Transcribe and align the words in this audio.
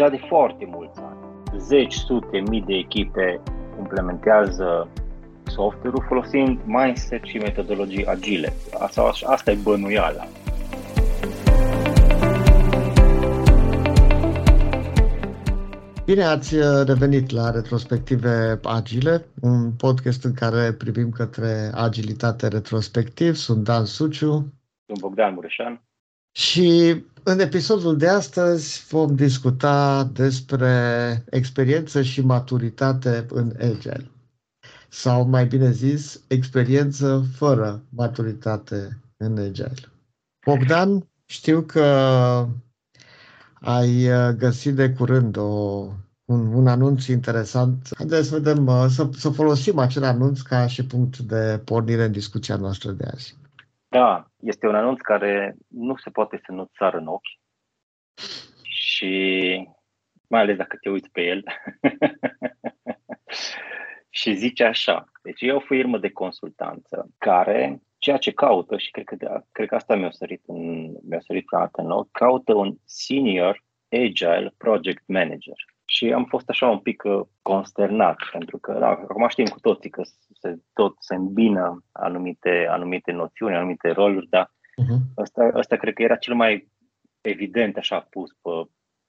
deja 0.00 0.12
de 0.12 0.26
foarte 0.28 0.64
mulți 0.66 1.00
ani. 1.00 1.18
Zeci, 1.58 1.94
sute, 1.94 2.38
mii 2.48 2.62
de 2.62 2.74
echipe 2.74 3.40
implementează 3.78 4.88
software-ul 5.44 6.04
folosind 6.08 6.60
mindset 6.64 7.24
și 7.24 7.36
metodologii 7.36 8.06
agile. 8.06 8.52
Asta, 8.78 9.12
asta 9.26 9.50
e 9.50 9.58
bănuiala. 9.62 10.24
Bine 16.04 16.24
ați 16.24 16.54
uh, 16.54 16.64
revenit 16.86 17.30
la 17.30 17.50
Retrospective 17.50 18.60
Agile, 18.62 19.26
un 19.40 19.72
podcast 19.72 20.24
în 20.24 20.32
care 20.32 20.72
privim 20.72 21.10
către 21.10 21.70
agilitate 21.74 22.48
retrospectiv. 22.48 23.34
Sunt 23.34 23.64
Dan 23.64 23.84
Suciu. 23.84 24.52
Sunt 24.86 25.00
Bogdan 25.00 25.34
Mureșan. 25.34 25.82
Și 26.32 27.02
în 27.22 27.38
episodul 27.38 27.96
de 27.96 28.08
astăzi 28.08 28.86
vom 28.88 29.14
discuta 29.14 30.04
despre 30.04 31.24
experiență 31.30 32.02
și 32.02 32.20
maturitate 32.20 33.26
în 33.30 33.52
Agile. 33.58 34.10
Sau 34.88 35.28
mai 35.28 35.46
bine 35.46 35.70
zis, 35.70 36.20
experiență 36.28 37.24
fără 37.36 37.82
maturitate 37.88 39.00
în 39.16 39.38
Agile. 39.38 39.92
Bogdan, 40.46 41.08
știu 41.26 41.62
că 41.62 41.84
ai 43.60 44.10
uh, 44.10 44.34
găsit 44.36 44.74
de 44.74 44.92
curând 44.92 45.36
o, 45.36 45.86
un, 46.24 46.52
un 46.52 46.66
anunț 46.66 47.06
interesant. 47.06 47.88
Haideți 47.96 48.28
să 48.28 48.38
vedem, 48.38 48.66
uh, 48.66 48.86
să, 48.88 49.08
să 49.12 49.30
folosim 49.30 49.78
acel 49.78 50.04
anunț 50.04 50.40
ca 50.40 50.66
și 50.66 50.86
punct 50.86 51.18
de 51.18 51.60
pornire 51.64 52.04
în 52.04 52.12
discuția 52.12 52.56
noastră 52.56 52.90
de 52.90 53.04
azi. 53.12 53.38
Da, 53.88 54.29
este 54.40 54.66
un 54.66 54.74
anunț 54.74 55.00
care 55.00 55.56
nu 55.68 55.96
se 55.96 56.10
poate 56.10 56.40
să 56.44 56.52
nu 56.52 56.70
țară 56.76 56.96
în 56.96 57.06
ochi 57.06 57.38
și 58.62 59.68
mai 60.26 60.40
ales 60.40 60.56
dacă 60.56 60.76
te 60.76 60.88
uiți 60.90 61.10
pe 61.10 61.22
el. 61.22 61.44
și 64.20 64.34
zice 64.34 64.64
așa, 64.64 65.04
deci 65.22 65.40
e 65.40 65.52
o 65.52 65.60
firmă 65.60 65.98
de 65.98 66.10
consultanță 66.10 67.10
care 67.18 67.82
ceea 67.98 68.16
ce 68.16 68.32
caută, 68.32 68.78
și 68.78 68.90
cred 68.90 69.04
că, 69.04 69.14
de, 69.16 69.26
cred 69.52 69.68
că 69.68 69.74
asta 69.74 69.96
mi-a 69.96 70.10
sărit, 70.10 70.42
în, 70.46 70.92
mi-a 71.08 71.20
sărit 71.20 71.46
prima 71.46 71.62
dată 71.62 71.80
în 71.80 71.90
ochi, 71.90 72.10
caută 72.10 72.54
un 72.54 72.76
senior 72.84 73.64
agile 73.88 74.54
project 74.56 75.02
manager. 75.06 75.54
Și 75.84 76.12
am 76.12 76.24
fost 76.24 76.48
așa 76.48 76.68
un 76.68 76.78
pic 76.78 77.02
uh, 77.04 77.20
consternat, 77.42 78.16
pentru 78.32 78.58
că 78.58 78.72
da, 78.72 78.88
acum 78.88 79.28
știm 79.28 79.46
cu 79.46 79.60
toții 79.60 79.90
că 79.90 80.02
se, 80.40 80.56
tot 80.72 80.94
se 80.98 81.14
îmbină 81.14 81.84
anumite, 81.92 82.66
anumite 82.68 83.12
noțiuni, 83.12 83.54
anumite 83.54 83.90
roluri, 83.90 84.28
dar 84.28 84.46
uh-huh. 84.46 84.98
ăsta, 85.16 85.50
ăsta 85.54 85.76
cred 85.76 85.94
că 85.94 86.02
era 86.02 86.16
cel 86.16 86.34
mai 86.34 86.68
evident 87.20 87.76
așa 87.76 88.00
pus 88.00 88.30
pe, 88.42 88.50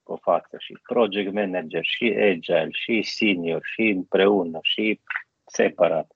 pe 0.03 0.13
față 0.21 0.55
și 0.59 0.77
project 0.83 1.33
manager, 1.33 1.83
și 1.83 2.05
agile, 2.05 2.67
și 2.71 3.01
senior, 3.01 3.61
și 3.63 3.81
împreună, 3.81 4.59
și 4.61 5.01
separat. 5.45 6.15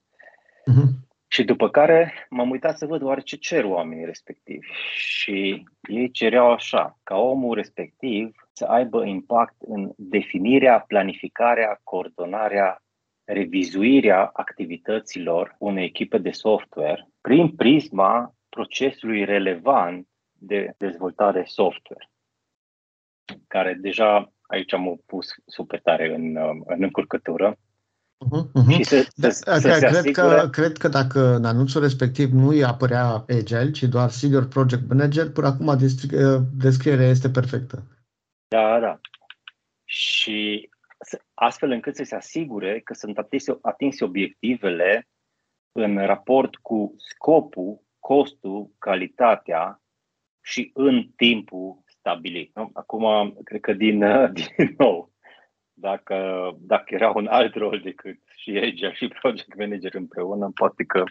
Uh-huh. 0.70 1.04
Și 1.28 1.44
după 1.44 1.70
care 1.70 2.12
m-am 2.28 2.50
uitat 2.50 2.78
să 2.78 2.86
văd 2.86 3.02
oare 3.02 3.20
ce 3.20 3.36
cer 3.36 3.64
oamenii 3.64 4.04
respectivi. 4.04 4.66
Și 4.96 5.64
ei 5.88 6.10
cereau 6.10 6.52
așa, 6.52 6.98
ca 7.02 7.16
omul 7.16 7.54
respectiv 7.54 8.48
să 8.52 8.64
aibă 8.64 9.04
impact 9.04 9.54
în 9.58 9.92
definirea, 9.96 10.84
planificarea, 10.88 11.80
coordonarea, 11.84 12.82
revizuirea 13.26 14.30
activităților 14.32 15.56
unei 15.58 15.84
echipe 15.84 16.18
de 16.18 16.30
software 16.30 17.08
prin 17.20 17.54
prisma 17.54 18.34
procesului 18.48 19.24
relevant 19.24 20.08
de 20.32 20.74
dezvoltare 20.78 21.44
software, 21.46 22.10
care 23.46 23.74
deja 23.74 24.32
aici 24.42 24.72
am 24.72 25.02
pus 25.06 25.28
super 25.46 25.80
tare 25.80 26.14
în, 26.14 26.36
în 26.66 26.82
încurcătură, 26.82 27.58
Uh-huh, 28.24 28.44
uh-huh. 28.54 28.76
Și 28.76 28.84
să, 28.84 29.06
da, 29.14 29.30
să, 29.30 29.58
să 29.58 29.68
cred, 29.68 29.94
asigure... 29.94 30.40
că, 30.40 30.48
cred 30.50 30.76
că 30.76 30.88
dacă 30.88 31.34
în 31.34 31.44
anunțul 31.44 31.80
respectiv 31.80 32.30
nu 32.32 32.48
îi 32.48 32.64
apărea 32.64 33.24
Agile, 33.28 33.70
ci 33.70 33.82
doar 33.82 34.10
Senior 34.10 34.46
Project 34.46 34.88
Manager, 34.88 35.30
până 35.30 35.46
acum 35.46 35.76
descrierea 36.56 37.06
este 37.06 37.30
perfectă. 37.30 37.82
Da, 38.48 38.80
da. 38.80 39.00
Și 39.84 40.70
astfel 41.34 41.70
încât 41.70 41.96
să 41.96 42.04
se 42.04 42.14
asigure 42.14 42.80
că 42.80 42.94
sunt 42.94 43.18
atinse, 43.18 43.58
atinse 43.62 44.04
obiectivele 44.04 45.08
în 45.72 46.06
raport 46.06 46.56
cu 46.56 46.94
scopul, 46.96 47.80
costul, 47.98 48.70
calitatea 48.78 49.80
și 50.42 50.70
în 50.74 51.10
timpul 51.16 51.82
stabilit. 51.86 52.50
Nu? 52.54 52.70
Acum, 52.72 53.34
cred 53.44 53.60
că 53.60 53.72
din, 53.72 53.98
din 54.36 54.74
nou, 54.78 55.12
dacă, 55.72 56.50
dacă 56.60 56.94
era 56.94 57.10
un 57.10 57.26
alt 57.26 57.54
rol 57.54 57.80
decât 57.80 58.18
și 58.36 58.50
Agile 58.50 58.92
și 58.92 59.08
Project 59.08 59.56
Manager 59.56 59.94
împreună, 59.94 60.50
poate 60.54 60.84
că 60.84 61.04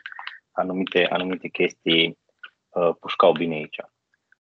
anumite, 0.52 1.08
anumite 1.10 1.48
chestii 1.48 2.18
uh, 2.70 2.96
pușcau 3.00 3.32
bine 3.32 3.56
aici. 3.56 3.78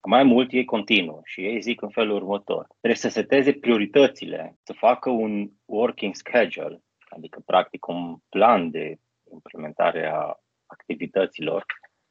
Mai 0.06 0.22
mult, 0.22 0.52
ei 0.52 0.64
continuă 0.64 1.20
și 1.24 1.40
ei 1.40 1.60
zic 1.60 1.82
în 1.82 1.90
felul 1.90 2.16
următor. 2.16 2.66
Trebuie 2.66 2.94
să 2.94 3.08
seteze 3.08 3.52
prioritățile, 3.52 4.58
să 4.62 4.72
facă 4.72 5.10
un 5.10 5.50
working 5.64 6.14
schedule, 6.14 6.82
adică 7.08 7.42
practic 7.46 7.86
un 7.86 8.16
plan 8.28 8.70
de 8.70 8.98
implementare 9.32 10.06
a 10.06 10.40
activităților, 10.66 11.64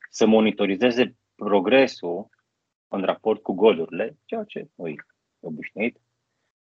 să 0.10 0.26
monitorizeze 0.26 1.16
progresul 1.36 2.30
în 2.88 3.04
raport 3.04 3.42
cu 3.42 3.54
golurile, 3.54 4.18
ceea 4.26 4.44
ce 4.44 4.68
noi 4.76 4.96
obișnuit, 5.40 5.98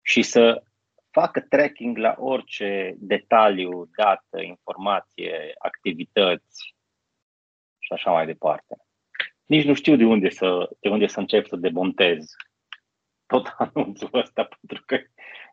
și 0.02 0.22
să 0.22 0.64
facă 1.10 1.42
tracking 1.42 1.98
la 1.98 2.16
orice 2.18 2.96
detaliu, 2.98 3.86
dată, 3.98 4.42
informație, 4.42 5.54
activități 5.58 6.76
și 7.80 7.94
așa 7.94 8.12
mai 8.12 8.26
departe. 8.26 8.76
Nici 9.46 9.66
nu 9.66 9.74
știu 9.74 9.96
de 9.96 10.06
unde 10.06 10.30
să, 10.30 10.70
de 10.80 10.90
unde 10.90 11.08
să 11.08 11.20
încep 11.20 11.48
să 11.48 11.56
demontez 11.56 12.36
tot 13.26 13.54
anunțul 13.74 14.10
ăsta, 14.14 14.48
pentru 14.60 14.84
că 14.86 14.96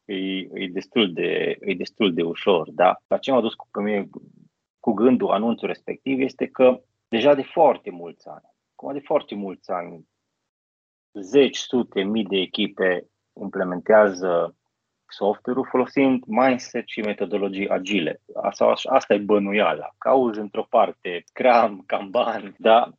e, 0.04 0.14
e, 0.38 0.68
destul, 0.72 1.12
de, 1.12 1.56
e 1.60 1.74
destul 1.74 2.14
de 2.14 2.22
ușor. 2.22 2.70
Da? 2.70 2.96
Dar 3.06 3.18
ce 3.18 3.30
m-a 3.32 3.40
dus 3.40 3.54
cu, 3.54 3.68
pe 3.70 3.80
mine, 3.80 4.08
cu 4.80 4.92
gândul 4.92 5.30
anunțul 5.30 5.68
respectiv 5.68 6.20
este 6.20 6.46
că 6.46 6.82
deja 7.08 7.34
de 7.34 7.42
foarte 7.42 7.90
mulți 7.90 8.28
ani, 8.28 8.44
cum 8.74 8.92
de 8.92 9.00
foarte 9.00 9.34
mulți 9.34 9.70
ani, 9.70 10.08
zeci, 11.12 11.56
sute, 11.56 12.02
mii 12.02 12.24
de 12.24 12.36
echipe 12.36 13.06
implementează 13.40 14.56
software-ul 15.06 15.66
folosind 15.70 16.24
mindset 16.26 16.86
și 16.86 17.00
metodologii 17.00 17.68
agile. 17.68 18.20
Asta, 18.34 18.72
asta 18.84 19.14
e 19.14 19.18
bănuiala. 19.18 19.94
Cauzi 19.98 20.40
într-o 20.40 20.66
parte 20.68 21.22
Scrum, 21.24 21.82
Kanban, 21.86 22.54
da? 22.58 22.92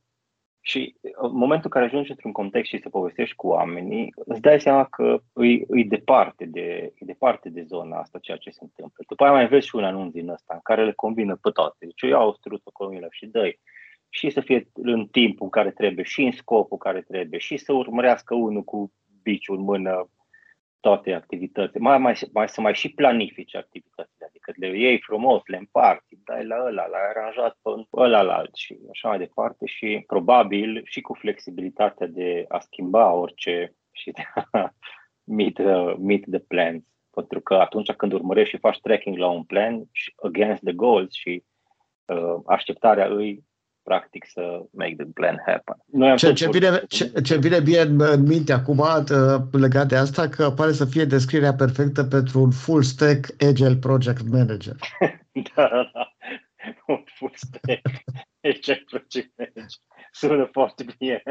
Și 0.62 0.96
în 1.02 1.32
momentul 1.34 1.66
în 1.66 1.70
care 1.70 1.86
ajungi 1.86 2.12
într-un 2.12 2.32
context 2.32 2.70
și 2.70 2.82
să 2.82 2.90
povestești 2.90 3.36
cu 3.36 3.48
oamenii, 3.48 4.14
îți 4.16 4.42
dai 4.42 4.62
seama 4.62 4.84
că 4.86 5.22
îi, 5.34 5.64
îi 5.68 5.84
departe 5.86 6.46
de, 6.46 6.94
îi 7.00 7.06
departe 7.06 7.50
de 7.50 7.62
zona 7.62 7.98
asta 7.98 8.20
ceea 8.20 8.38
ce 8.38 8.50
se 8.50 8.60
întâmplă. 8.62 9.04
După 9.08 9.24
aia 9.24 9.32
mai 9.32 9.48
vezi 9.48 9.68
și 9.68 9.76
un 9.76 9.84
anunț 9.84 10.12
din 10.12 10.30
ăsta 10.30 10.54
în 10.54 10.60
care 10.64 10.86
le 10.86 10.92
combină 10.92 11.36
pe 11.36 11.50
toate. 11.50 11.86
Deci 11.86 12.02
eu 12.02 12.10
iau 12.10 12.34
struță, 12.34 12.70
combină 12.74 13.08
și 13.10 13.26
dă 13.26 13.52
și 14.14 14.30
să 14.30 14.42
fie 14.42 14.68
în 14.74 15.08
timpul 15.08 15.44
în 15.44 15.50
care 15.50 15.72
trebuie 15.72 16.06
și 16.06 16.24
în 16.24 16.32
scopul 16.32 16.78
care 16.78 17.02
trebuie 17.02 17.40
și 17.40 17.58
să 17.58 17.74
urmărească 17.74 18.36
unul 18.36 18.64
cu 18.64 18.94
biciul 19.22 19.58
în 19.58 19.64
mână 19.64 20.10
toate 20.82 21.14
activitățile, 21.14 21.80
mai, 21.80 21.98
mai, 21.98 22.20
mai 22.34 22.50
să 22.50 22.62
mai 22.62 22.74
și 22.74 22.90
planifici 22.90 23.56
activitățile, 23.56 24.26
adică 24.28 24.54
le 24.56 24.78
iei 24.78 25.02
frumos, 25.02 25.42
le 25.46 25.58
împarți, 25.58 26.16
dai 26.24 26.46
la 26.46 26.56
ăla, 26.66 26.88
l-ai 26.88 27.10
aranjat 27.10 27.58
pe 27.62 27.70
ăla 27.94 28.22
la 28.22 28.36
alt 28.36 28.56
și 28.56 28.78
așa 28.92 29.08
mai 29.08 29.18
departe 29.18 29.66
și 29.66 30.04
probabil 30.08 30.82
și 30.86 31.02
cu 31.02 31.14
flexibilitatea 31.14 32.08
de 32.08 32.46
a 32.48 32.60
schimba 32.60 33.14
orice 33.14 33.76
și 33.92 34.12
de 34.12 34.22
a 34.34 34.74
meet, 35.38 35.58
uh, 35.58 35.96
meet 36.00 36.24
the 36.30 36.40
plans. 36.40 36.84
Pentru 37.12 37.42
că 37.42 37.54
atunci 37.54 37.92
când 37.92 38.14
urmărești 38.14 38.56
și 38.56 38.62
faci 38.62 38.80
tracking 38.80 39.18
la 39.18 39.30
un 39.30 39.44
plan 39.44 39.84
against 40.24 40.64
the 40.64 40.74
goals 40.74 41.14
și 41.14 41.44
uh, 42.06 42.36
așteptarea 42.46 43.08
îi 43.08 43.44
practic 43.84 44.26
să 44.26 44.66
make 44.72 44.96
the 44.96 45.06
plan 45.06 45.42
happen. 45.46 45.76
Noi 45.86 46.10
am 46.10 46.18
ce, 46.18 46.34
ce, 46.34 46.50
vine, 46.50 46.82
ce, 46.88 47.12
ce 47.24 47.38
vine 47.38 47.60
bine 47.60 47.80
în, 47.80 48.02
în 48.02 48.22
minte 48.22 48.54
acum 48.54 48.78
uh, 48.78 49.42
legat 49.52 49.88
de 49.88 49.96
asta, 49.96 50.28
că 50.28 50.52
pare 50.52 50.72
să 50.72 50.86
fie 50.86 51.06
descrierea 51.06 51.54
perfectă 51.54 52.04
pentru 52.04 52.42
un 52.42 52.52
full 52.52 52.82
stack 52.82 53.44
Agile 53.50 53.76
Project 53.76 54.30
Manager. 54.30 54.76
da, 55.56 55.68
da, 55.70 55.90
da. 55.94 56.14
Un 56.88 57.04
full 57.06 57.34
stack 57.36 57.82
Agile 58.42 58.84
Project 58.86 59.32
Manager. 59.38 59.80
Sună 60.12 60.50
foarte 60.52 60.86
bine 60.98 61.24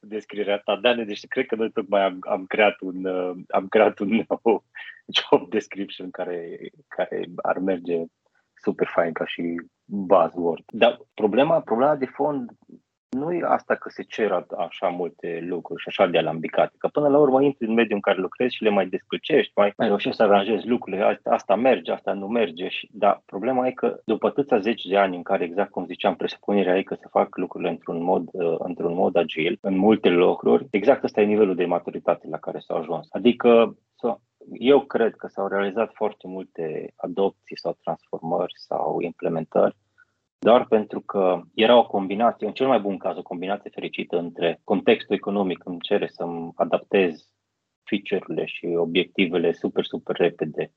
descrierea 0.00 0.58
ta, 0.58 0.76
Dane, 0.76 1.04
deci 1.04 1.26
cred 1.26 1.46
că 1.46 1.54
noi 1.54 1.72
tocmai 1.72 2.02
am, 2.02 2.18
am, 2.20 2.46
creat 2.46 2.80
un, 2.80 3.04
uh, 3.04 3.36
am 3.48 3.68
creat 3.68 3.98
un 3.98 4.08
nou 4.08 4.64
job 5.18 5.50
description 5.50 6.10
care, 6.10 6.58
care 6.88 7.24
ar 7.36 7.58
merge 7.58 8.04
super 8.62 8.88
fain 8.94 9.12
ca 9.12 9.26
și 9.26 9.42
buzzword. 9.84 10.64
Dar 10.66 10.98
problema, 11.14 11.60
problema 11.60 11.96
de 11.96 12.06
fond 12.06 12.50
nu 13.12 13.32
e 13.32 13.40
asta 13.44 13.74
că 13.74 13.88
se 13.88 14.02
cer 14.02 14.46
așa 14.56 14.88
multe 14.88 15.44
lucruri 15.48 15.82
și 15.82 15.88
așa 15.88 16.06
de 16.06 16.18
alambicate, 16.18 16.74
că 16.78 16.88
până 16.88 17.08
la 17.08 17.18
urmă 17.18 17.42
intri 17.42 17.66
în 17.66 17.74
mediul 17.74 17.94
în 17.94 18.00
care 18.00 18.20
lucrezi 18.20 18.54
și 18.54 18.62
le 18.62 18.70
mai 18.70 18.86
descăcești, 18.86 19.52
mai, 19.56 19.72
mai 19.76 19.86
reușești 19.86 20.16
să 20.16 20.22
aranjezi 20.22 20.68
lucrurile, 20.68 21.20
asta 21.24 21.54
merge, 21.56 21.92
asta 21.92 22.12
nu 22.12 22.26
merge, 22.26 22.68
și, 22.68 22.88
dar 22.92 23.22
problema 23.26 23.66
e 23.66 23.70
că 23.70 24.00
după 24.04 24.26
atâția 24.26 24.58
zeci 24.58 24.84
de 24.84 24.96
ani 24.96 25.16
în 25.16 25.22
care, 25.22 25.44
exact 25.44 25.70
cum 25.70 25.86
ziceam, 25.86 26.16
presupunerea 26.16 26.78
e 26.78 26.82
că 26.82 26.94
se 26.94 27.06
fac 27.10 27.36
lucrurile 27.36 27.70
într-un 27.70 28.02
mod, 28.02 28.28
uh, 28.32 28.54
într-un 28.58 28.94
mod 28.94 29.16
agil, 29.16 29.58
în 29.60 29.76
multe 29.76 30.08
locuri, 30.08 30.66
exact 30.70 31.04
ăsta 31.04 31.20
e 31.20 31.24
nivelul 31.24 31.54
de 31.54 31.64
maturitate 31.64 32.26
la 32.30 32.38
care 32.38 32.58
s-a 32.58 32.74
ajuns. 32.74 33.06
Adică 33.10 33.76
eu 34.52 34.80
cred 34.80 35.16
că 35.16 35.26
s-au 35.26 35.46
realizat 35.46 35.92
foarte 35.94 36.26
multe 36.28 36.92
adopții 36.96 37.58
sau 37.58 37.78
transformări 37.82 38.52
sau 38.56 39.00
implementări 39.00 39.76
doar 40.44 40.66
pentru 40.66 41.00
că 41.00 41.40
era 41.54 41.76
o 41.76 41.86
combinație, 41.86 42.46
în 42.46 42.52
cel 42.52 42.66
mai 42.66 42.80
bun 42.80 42.98
caz, 42.98 43.16
o 43.16 43.22
combinație 43.22 43.70
fericită 43.74 44.18
între 44.18 44.60
contextul 44.64 45.14
economic 45.14 45.64
îmi 45.64 45.80
cere 45.80 46.06
să-mi 46.06 46.52
adaptez 46.54 47.28
feature-urile 47.82 48.46
și 48.46 48.66
obiectivele 48.66 49.52
super, 49.52 49.84
super 49.84 50.16
repede. 50.16 50.72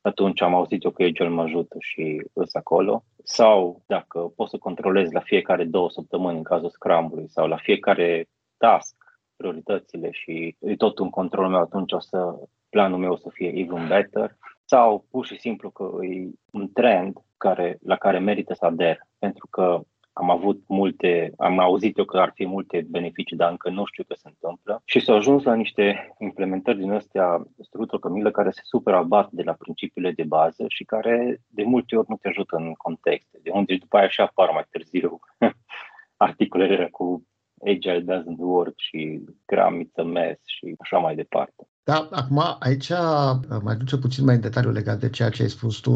Atunci 0.00 0.42
am 0.42 0.54
auzit 0.54 0.84
eu 0.84 0.90
că 0.90 1.02
Agile 1.02 1.28
mă 1.28 1.42
ajută 1.42 1.76
și 1.78 2.22
îs 2.32 2.54
acolo. 2.54 3.04
Sau 3.22 3.82
dacă 3.86 4.32
pot 4.36 4.48
să 4.48 4.58
controlez 4.58 5.10
la 5.10 5.20
fiecare 5.20 5.64
două 5.64 5.90
săptămâni 5.90 6.36
în 6.36 6.42
cazul 6.42 6.70
Scrum-ului 6.70 7.28
sau 7.28 7.46
la 7.46 7.56
fiecare 7.56 8.28
task 8.56 8.96
prioritățile 9.36 10.10
și 10.10 10.56
e 10.60 10.76
tot 10.76 10.98
un 10.98 11.10
control 11.10 11.48
meu, 11.48 11.60
atunci 11.60 11.92
o 11.92 12.00
să 12.00 12.34
planul 12.70 12.98
meu 12.98 13.12
o 13.12 13.16
să 13.16 13.28
fie 13.32 13.52
even 13.54 13.88
better. 13.88 14.36
Sau 14.64 15.06
pur 15.10 15.26
și 15.26 15.38
simplu 15.38 15.70
că 15.70 15.90
e 16.04 16.30
un 16.50 16.72
trend 16.72 17.16
care, 17.36 17.78
la 17.82 17.96
care 17.96 18.18
merită 18.18 18.54
să 18.54 18.64
ader, 18.64 18.98
pentru 19.18 19.46
că 19.50 19.80
am 20.12 20.30
avut 20.30 20.62
multe, 20.66 21.32
am 21.36 21.58
auzit 21.58 21.98
eu 21.98 22.04
că 22.04 22.18
ar 22.18 22.32
fi 22.34 22.46
multe 22.46 22.86
beneficii, 22.88 23.36
dar 23.36 23.50
încă 23.50 23.70
nu 23.70 23.84
știu 23.84 24.04
că 24.04 24.14
se 24.14 24.28
întâmplă. 24.28 24.82
Și 24.84 25.00
s-au 25.00 25.16
ajuns 25.16 25.42
la 25.42 25.54
niște 25.54 26.14
implementări 26.18 26.78
din 26.78 26.92
astea 26.92 27.42
strutul 27.60 27.98
cămilă 27.98 28.30
care 28.30 28.50
se 28.50 28.60
super 28.62 28.94
abat 28.94 29.30
de 29.30 29.42
la 29.42 29.52
principiile 29.52 30.10
de 30.10 30.22
bază 30.22 30.64
și 30.68 30.84
care 30.84 31.40
de 31.48 31.62
multe 31.62 31.96
ori 31.96 32.06
nu 32.08 32.16
te 32.16 32.28
ajută 32.28 32.56
în 32.56 32.72
context. 32.72 33.28
De 33.42 33.50
unde 33.50 33.76
după 33.76 33.96
aia 33.96 34.08
și 34.08 34.20
apar 34.20 34.50
mai 34.50 34.66
târziu 34.70 35.18
articolele 36.26 36.88
cu 36.90 37.24
Agile 37.64 38.00
doesn't 38.00 38.38
work 38.38 38.74
și 38.76 39.24
Gram 39.46 39.84
it's 39.84 39.96
a 39.96 40.02
mess 40.02 40.40
și 40.44 40.74
așa 40.78 40.98
mai 40.98 41.14
departe. 41.14 41.68
Da, 41.84 42.08
acum 42.10 42.56
aici 42.58 42.88
uh, 42.88 43.58
mai 43.62 43.76
duce 43.76 43.96
puțin 43.96 44.24
mai 44.24 44.34
în 44.34 44.40
detaliu 44.40 44.70
legat 44.70 44.98
de 45.00 45.08
ceea 45.08 45.28
ce 45.28 45.42
ai 45.42 45.48
spus 45.50 45.76
tu. 45.76 45.90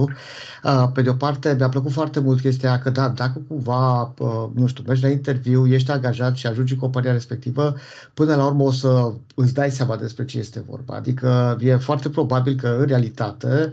Uh, 0.64 0.88
pe 0.92 1.02
de 1.02 1.08
o 1.08 1.14
parte, 1.14 1.54
mi-a 1.58 1.68
plăcut 1.68 1.92
foarte 1.92 2.20
mult 2.20 2.40
chestia 2.40 2.78
că, 2.78 2.90
da, 2.90 3.08
dacă 3.08 3.42
cumva, 3.48 4.14
uh, 4.18 4.46
nu 4.54 4.66
știu, 4.66 4.84
mergi 4.86 5.02
la 5.02 5.08
interviu, 5.08 5.66
ești 5.66 5.90
angajat 5.90 6.36
și 6.36 6.46
ajungi 6.46 6.72
în 6.72 6.78
compania 6.78 7.12
respectivă, 7.12 7.74
până 8.14 8.34
la 8.34 8.46
urmă 8.46 8.62
o 8.62 8.70
să 8.70 9.12
îți 9.34 9.54
dai 9.54 9.70
seama 9.70 9.96
despre 9.96 10.24
ce 10.24 10.38
este 10.38 10.64
vorba. 10.68 10.94
Adică 10.94 11.56
e 11.60 11.76
foarte 11.76 12.08
probabil 12.08 12.54
că, 12.54 12.76
în 12.78 12.86
realitate, 12.86 13.72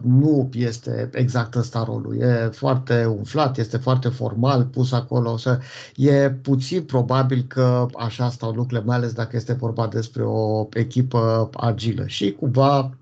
nu 0.00 0.48
este 0.52 1.08
exact 1.12 1.54
ăsta 1.54 1.84
rolul. 1.86 2.16
E 2.20 2.50
foarte 2.52 3.04
umflat, 3.04 3.58
este 3.58 3.76
foarte 3.76 4.08
formal 4.08 4.64
pus 4.64 4.92
acolo. 4.92 5.36
Să, 5.36 5.58
e 5.96 6.30
puțin 6.30 6.82
probabil 6.82 7.44
că 7.48 7.86
așa 7.98 8.30
stau 8.30 8.50
lucrurile, 8.50 8.86
mai 8.86 8.96
ales 8.96 9.12
dacă 9.12 9.36
este 9.36 9.52
vorba 9.52 9.86
despre 9.86 10.22
o 10.22 10.68
echipă 10.72 11.25
agilă 11.52 12.06
și 12.06 12.32
cumva 12.32 12.98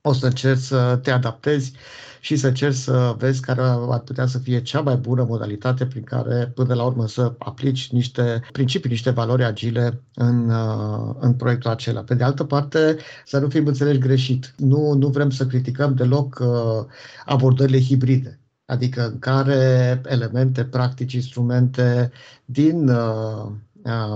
o 0.00 0.12
să 0.12 0.26
încerci 0.26 0.60
să 0.60 0.98
te 1.02 1.10
adaptezi 1.10 1.72
și 2.20 2.36
să 2.36 2.46
încerci 2.46 2.74
să 2.74 3.14
vezi 3.18 3.40
care 3.40 3.60
ar 3.62 3.98
putea 3.98 4.26
să 4.26 4.38
fie 4.38 4.62
cea 4.62 4.80
mai 4.80 4.96
bună 4.96 5.24
modalitate 5.28 5.86
prin 5.86 6.02
care 6.02 6.52
până 6.54 6.74
la 6.74 6.84
urmă 6.84 7.06
să 7.06 7.34
aplici 7.38 7.90
niște 7.90 8.42
principii, 8.52 8.90
niște 8.90 9.10
valori 9.10 9.44
agile 9.44 10.02
în, 10.14 10.50
uh, 10.50 11.14
în 11.20 11.34
proiectul 11.34 11.70
acela. 11.70 12.00
Pe 12.00 12.14
de 12.14 12.24
altă 12.24 12.44
parte, 12.44 12.96
să 13.24 13.38
nu 13.38 13.48
fim 13.48 13.66
înțelegi 13.66 13.98
greșit. 13.98 14.54
Nu, 14.56 14.92
nu 14.92 15.08
vrem 15.08 15.30
să 15.30 15.46
criticăm 15.46 15.94
deloc 15.94 16.38
uh, 16.40 16.86
abordările 17.24 17.80
hibride 17.80 18.36
adică 18.72 19.06
în 19.06 19.18
care 19.18 20.00
elemente, 20.04 20.64
practici, 20.64 21.12
instrumente 21.12 22.10
din 22.44 22.88
uh, 22.88 23.50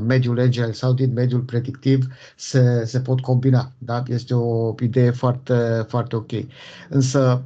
mediul 0.06 0.40
agile 0.40 0.72
sau 0.72 0.92
din 0.92 1.12
mediul 1.12 1.40
predictiv 1.40 2.06
se, 2.36 2.84
se 2.84 3.00
pot 3.00 3.20
combina. 3.20 3.72
Da? 3.78 4.02
Este 4.06 4.34
o 4.34 4.74
idee 4.80 5.10
foarte, 5.10 5.84
foarte 5.88 6.16
ok. 6.16 6.30
Însă 6.88 7.42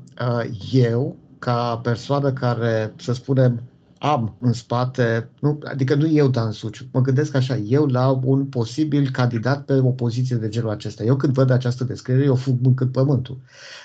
eu, 0.72 1.16
ca 1.38 1.80
persoană 1.82 2.32
care, 2.32 2.92
să 2.96 3.12
spunem, 3.12 3.62
am 4.02 4.36
în 4.40 4.52
spate, 4.52 5.28
nu, 5.40 5.58
adică 5.64 5.94
nu 5.94 6.08
eu 6.08 6.28
Dan 6.28 6.52
Suciu, 6.52 6.84
mă 6.92 7.00
gândesc 7.00 7.34
așa, 7.34 7.56
eu 7.56 7.86
la 7.86 8.20
un 8.24 8.46
posibil 8.46 9.10
candidat 9.10 9.64
pe 9.64 9.72
o 9.72 9.90
poziție 9.90 10.36
de 10.36 10.48
genul 10.48 10.70
acesta. 10.70 11.04
Eu 11.04 11.16
când 11.16 11.32
văd 11.32 11.50
această 11.50 11.84
descriere, 11.84 12.24
eu 12.24 12.34
fug 12.34 12.58
mâncând 12.62 12.92
pământul. 12.92 13.38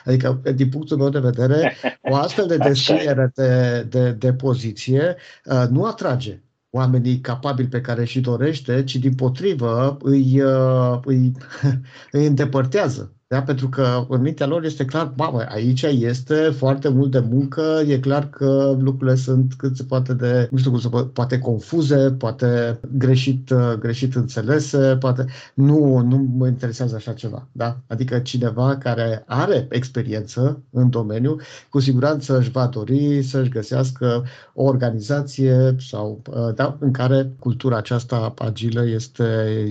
Adică, 0.05 0.41
din 0.55 0.69
punctul 0.69 0.97
meu 0.97 1.09
de 1.09 1.19
vedere, 1.19 1.75
o 2.01 2.15
astfel 2.15 2.47
de 2.47 2.57
descriere 2.69 3.31
de, 3.35 3.85
de, 3.89 4.11
de 4.11 4.33
poziție 4.33 5.15
uh, 5.45 5.65
nu 5.69 5.85
atrage 5.85 6.41
oamenii 6.75 7.19
capabili 7.19 7.67
pe 7.67 7.81
care 7.81 8.05
și 8.05 8.21
dorește, 8.21 8.83
ci 8.83 8.95
din 8.95 9.15
potrivă 9.15 9.97
îi, 10.01 10.41
uh, 10.41 10.99
îi, 11.03 11.31
îi 12.11 12.25
îndepărtează 12.25 13.15
da? 13.35 13.41
Pentru 13.41 13.69
că 13.69 14.05
în 14.09 14.21
mintea 14.21 14.45
lor 14.45 14.63
este 14.63 14.85
clar, 14.85 15.13
mamă, 15.15 15.41
aici 15.41 15.81
este 15.81 16.35
foarte 16.35 16.89
mult 16.89 17.11
de 17.11 17.19
muncă, 17.19 17.81
e 17.87 17.99
clar 17.99 18.29
că 18.29 18.77
lucrurile 18.79 19.15
sunt 19.15 19.53
cât 19.57 19.75
se 19.75 19.83
poate 19.83 20.13
de, 20.13 20.47
nu 20.51 20.57
știu 20.57 20.71
cum 20.71 20.79
să 20.79 20.89
poate 20.89 21.39
confuze, 21.39 22.11
poate 22.11 22.79
greșit, 22.97 23.49
uh, 23.49 23.73
greșit 23.79 24.15
înțelese, 24.15 24.97
poate 24.99 25.25
nu, 25.53 25.97
nu 25.97 26.27
mă 26.37 26.47
interesează 26.47 26.95
așa 26.95 27.13
ceva. 27.13 27.47
Da? 27.51 27.77
Adică 27.87 28.19
cineva 28.19 28.77
care 28.77 29.23
are 29.27 29.67
experiență 29.69 30.61
în 30.69 30.89
domeniu, 30.89 31.35
cu 31.69 31.79
siguranță 31.79 32.37
își 32.37 32.51
va 32.51 32.67
dori 32.67 33.21
să-și 33.23 33.49
găsească 33.49 34.23
o 34.53 34.63
organizație 34.63 35.75
sau, 35.79 36.21
uh, 36.29 36.53
da, 36.55 36.77
în 36.79 36.91
care 36.91 37.31
cultura 37.39 37.77
aceasta 37.77 38.33
agilă 38.37 38.85
este, 38.87 39.23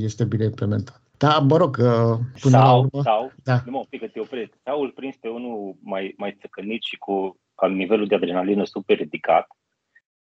este 0.02 0.24
bine 0.24 0.44
implementată. 0.44 0.98
Da, 1.18 1.38
mă 1.38 1.56
rog, 1.56 1.76
uh, 1.80 2.18
până 2.40 2.56
sau, 2.58 2.60
la 2.60 2.74
urmă... 2.74 3.02
Sau, 3.02 3.32
da. 3.44 3.60
nu 3.64 3.70
mă, 3.70 3.78
un 3.78 3.86
pic 3.88 4.00
că 4.00 4.06
te 4.06 4.20
opresc, 4.20 4.52
sau 4.62 4.80
îl 4.80 4.90
prins 4.90 5.16
pe 5.16 5.28
unul 5.28 5.76
mai, 5.82 6.14
mai 6.16 6.36
țăcănit 6.40 6.82
și 6.82 6.96
cu 6.96 7.40
nivelul 7.68 8.06
de 8.06 8.14
adrenalină 8.14 8.64
super 8.64 8.96
ridicat, 8.96 9.46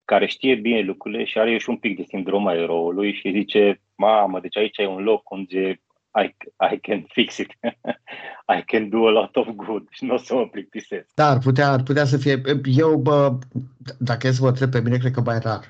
care 0.05 0.25
știe 0.25 0.55
bine 0.55 0.81
lucrurile 0.81 1.23
și 1.23 1.39
are 1.39 1.57
și 1.57 1.69
un 1.69 1.77
pic 1.77 1.97
de 1.97 2.03
sindrom 2.03 2.47
a 2.47 2.53
eroului 2.53 3.13
și 3.13 3.31
zice, 3.31 3.81
mamă, 3.95 4.39
deci 4.39 4.57
aici 4.57 4.77
e 4.77 4.87
un 4.87 5.03
loc 5.03 5.29
unde 5.29 5.81
I, 6.15 6.35
I 6.73 6.77
can 6.81 7.05
fix 7.13 7.37
it. 7.37 7.51
I 8.57 8.63
can 8.65 8.89
do 8.89 9.07
a 9.07 9.11
lot 9.11 9.35
of 9.35 9.47
good 9.55 9.87
și 9.89 10.05
nu 10.05 10.13
o 10.13 10.17
să 10.17 10.33
mă 10.33 10.47
plictisesc. 10.47 11.05
Da, 11.13 11.29
ar 11.29 11.37
putea, 11.37 11.71
ar 11.71 11.83
putea 11.83 12.05
să 12.05 12.17
fie. 12.17 12.41
Eu, 12.63 12.97
bă, 12.97 13.37
dacă 13.97 14.27
e 14.27 14.31
să 14.31 14.41
vă 14.41 14.47
întreb 14.47 14.71
pe 14.71 14.81
mine, 14.81 14.97
cred 14.97 15.11
că 15.11 15.21
mai 15.21 15.39
rar. 15.39 15.65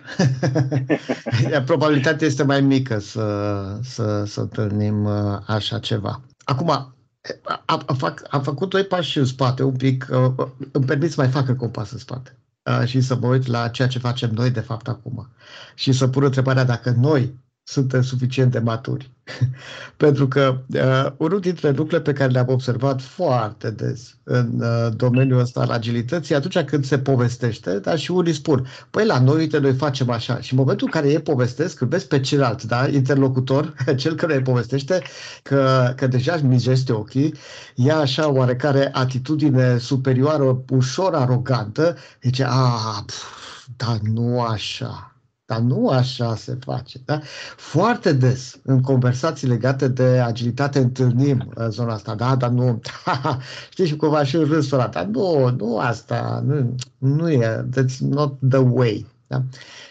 Probabilitatea 1.65 2.27
este 2.27 2.43
mai 2.43 2.61
mică 2.61 2.99
să, 2.99 3.79
să, 3.81 4.23
să 4.25 4.39
întâlnim 4.39 5.05
uh, 5.05 5.37
așa 5.47 5.79
ceva. 5.79 6.21
Acum, 6.43 6.69
am, 6.69 7.83
am, 7.85 7.95
fac, 7.95 8.27
am 8.29 8.41
făcut 8.41 8.69
doi 8.69 8.83
pași 8.83 9.17
în 9.17 9.25
spate, 9.25 9.63
un 9.63 9.75
pic, 9.75 10.07
uh, 10.11 10.47
îmi 10.71 10.85
permit 10.85 11.11
să 11.11 11.21
mai 11.21 11.29
fac 11.29 11.47
încă 11.47 11.63
un 11.63 11.71
pas 11.71 11.91
în 11.91 11.97
spate 11.97 12.37
uh, 12.63 12.87
și 12.87 13.01
să 13.01 13.15
mă 13.15 13.27
uit 13.27 13.45
la 13.45 13.67
ceea 13.67 13.87
ce 13.87 13.99
facem 13.99 14.29
noi 14.33 14.49
de 14.49 14.59
fapt 14.59 14.87
acum 14.87 15.29
și 15.75 15.91
să 15.91 16.07
pun 16.07 16.23
întrebarea 16.23 16.63
dacă 16.63 16.93
noi 16.97 17.33
suntem 17.69 18.01
suficient 18.01 18.51
de 18.51 18.59
maturi. 18.59 19.11
Pentru 19.97 20.27
că 20.27 20.61
uh, 20.73 21.11
unul 21.17 21.39
dintre 21.39 21.69
lucrurile 21.69 22.01
pe 22.01 22.13
care 22.13 22.31
le-am 22.31 22.49
observat 22.49 23.01
foarte 23.01 23.71
des 23.71 24.17
în 24.23 24.61
uh, 24.61 24.93
domeniul 24.95 25.39
ăsta 25.39 25.59
al 25.59 25.69
agilității, 25.69 26.35
atunci 26.35 26.59
când 26.59 26.85
se 26.85 26.99
povestește, 26.99 27.79
da, 27.79 27.95
și 27.95 28.11
unii 28.11 28.33
spun, 28.33 28.67
păi 28.89 29.05
la 29.05 29.19
noi, 29.19 29.37
uite, 29.37 29.57
noi 29.57 29.73
facem 29.73 30.09
așa. 30.09 30.39
Și 30.39 30.53
în 30.53 30.59
momentul 30.59 30.85
în 30.85 31.01
care 31.01 31.11
ei 31.11 31.19
povestesc, 31.19 31.81
îl 31.81 31.87
vezi 31.87 32.07
pe 32.07 32.19
celălalt, 32.19 32.63
da, 32.63 32.87
interlocutor, 32.87 33.73
cel 34.01 34.15
care 34.15 34.35
îi 34.35 34.41
povestește, 34.41 35.01
că, 35.43 35.93
că 35.95 36.07
deja 36.07 36.33
își 36.33 36.45
mijește 36.45 36.91
ochii, 36.91 37.33
ia 37.75 37.97
așa 37.97 38.29
oarecare 38.31 38.89
atitudine 38.93 39.77
superioară, 39.77 40.63
ușor 40.69 41.15
arogantă, 41.15 41.95
zice, 42.21 42.45
a, 42.47 43.03
pf, 43.05 43.23
dar 43.77 43.99
nu 44.01 44.41
așa 44.41 45.09
dar 45.49 45.59
nu 45.59 45.87
așa 45.87 46.35
se 46.35 46.57
face. 46.59 46.99
Da? 47.05 47.19
Foarte 47.55 48.13
des, 48.13 48.59
în 48.63 48.81
conversații 48.81 49.47
legate 49.47 49.87
de 49.87 50.03
agilitate, 50.03 50.79
întâlnim 50.79 51.51
uh, 51.55 51.65
zona 51.69 51.93
asta. 51.93 52.15
Da, 52.15 52.35
dar 52.35 52.49
nu... 52.49 52.79
Știi, 53.71 53.85
și 53.85 53.95
cumva 53.95 54.23
și 54.23 54.37
râsul 54.37 54.79
ăla. 54.79 54.87
Dar 54.87 55.05
nu, 55.05 55.49
nu 55.49 55.77
asta. 55.77 56.43
Nu, 56.45 56.75
nu 56.97 57.29
e. 57.29 57.65
That's 57.69 57.97
not 57.99 58.33
the 58.49 58.57
way. 58.57 59.05
Da? 59.27 59.43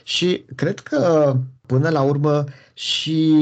Și 0.03 0.45
cred 0.55 0.81
că, 0.81 1.37
până 1.67 1.89
la 1.89 2.01
urmă, 2.01 2.45
și 2.75 3.35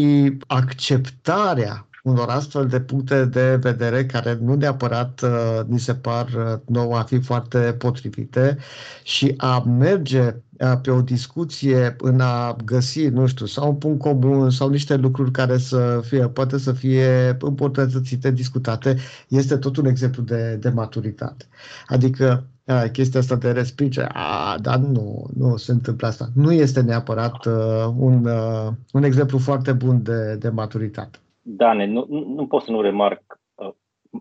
acceptarea 0.46 1.85
unor 2.06 2.28
astfel 2.28 2.66
de 2.66 2.80
puncte 2.80 3.24
de 3.24 3.56
vedere 3.56 4.06
care 4.06 4.38
nu 4.42 4.54
neapărat 4.54 5.20
uh, 5.20 5.60
ni 5.66 5.78
se 5.78 5.94
par 5.94 6.26
uh, 6.26 6.58
nouă 6.66 6.96
a 6.96 7.02
fi 7.02 7.20
foarte 7.20 7.58
potrivite 7.58 8.58
și 9.02 9.34
a 9.36 9.58
merge 9.58 10.36
uh, 10.58 10.72
pe 10.82 10.90
o 10.90 11.00
discuție 11.00 11.96
în 11.98 12.20
a 12.20 12.56
găsi, 12.64 13.06
nu 13.06 13.26
știu, 13.26 13.46
sau 13.46 13.68
un 13.68 13.76
punct 13.76 14.00
comun 14.00 14.50
sau 14.50 14.68
niște 14.68 14.96
lucruri 14.96 15.30
care 15.30 15.58
să 15.58 16.00
fie, 16.04 16.28
poate 16.28 16.58
să 16.58 16.72
fie 16.72 17.36
îmbunătățite, 17.40 18.30
discutate, 18.30 18.96
este 19.28 19.56
tot 19.56 19.76
un 19.76 19.86
exemplu 19.86 20.22
de, 20.22 20.56
de 20.60 20.68
maturitate. 20.68 21.44
Adică 21.86 22.46
a, 22.66 22.88
chestia 22.88 23.20
asta 23.20 23.36
de 23.36 23.50
respingere, 23.50 24.08
a, 24.12 24.58
dar 24.60 24.78
nu, 24.78 25.30
nu 25.36 25.56
se 25.56 25.72
întâmplă 25.72 26.06
asta. 26.06 26.30
Nu 26.34 26.52
este 26.52 26.80
neapărat 26.80 27.44
uh, 27.44 27.92
un, 27.96 28.24
uh, 28.24 28.72
un 28.92 29.02
exemplu 29.02 29.38
foarte 29.38 29.72
bun 29.72 30.02
de, 30.02 30.36
de 30.38 30.48
maturitate. 30.48 31.18
Dane, 31.48 31.84
nu, 31.84 32.06
nu 32.08 32.46
pot 32.46 32.62
să 32.62 32.70
nu 32.70 32.80
remarc 32.80 33.40
uh, 33.54 33.72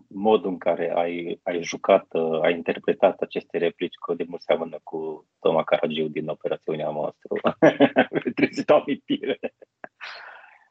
modul 0.08 0.50
în 0.50 0.58
care 0.58 0.92
ai, 0.94 1.40
ai 1.42 1.62
jucat, 1.62 2.06
uh, 2.12 2.40
ai 2.42 2.52
interpretat 2.54 3.20
aceste 3.20 3.58
replici, 3.58 3.94
că 4.06 4.14
de 4.14 4.24
mult 4.28 4.42
seamănă 4.42 4.78
cu 4.82 5.26
Toma 5.40 5.64
Caragiu 5.64 6.08
din 6.08 6.28
operațiunea 6.28 6.90
noastră. 6.90 7.56
Trebuie 8.34 8.64
să 8.66 8.72
amintire. 8.72 9.38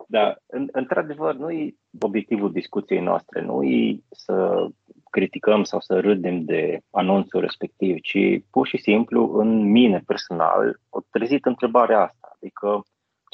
Da, 0.07 0.35
în, 0.45 0.67
într-adevăr, 0.71 1.35
nu 1.35 1.51
e 1.51 1.75
obiectivul 1.99 2.51
discuției 2.51 2.99
noastre, 2.99 3.41
nu 3.41 3.63
e 3.63 3.99
să 4.09 4.67
criticăm 5.09 5.63
sau 5.63 5.79
să 5.79 5.99
râdem 5.99 6.43
de 6.43 6.79
anunțul 6.91 7.41
respectiv, 7.41 7.99
ci 7.99 8.43
pur 8.51 8.67
și 8.67 8.77
simplu 8.77 9.37
în 9.39 9.71
mine 9.71 10.03
personal 10.05 10.79
o 10.89 10.99
trezit 11.09 11.45
întrebarea 11.45 12.01
asta, 12.01 12.31
adică 12.35 12.83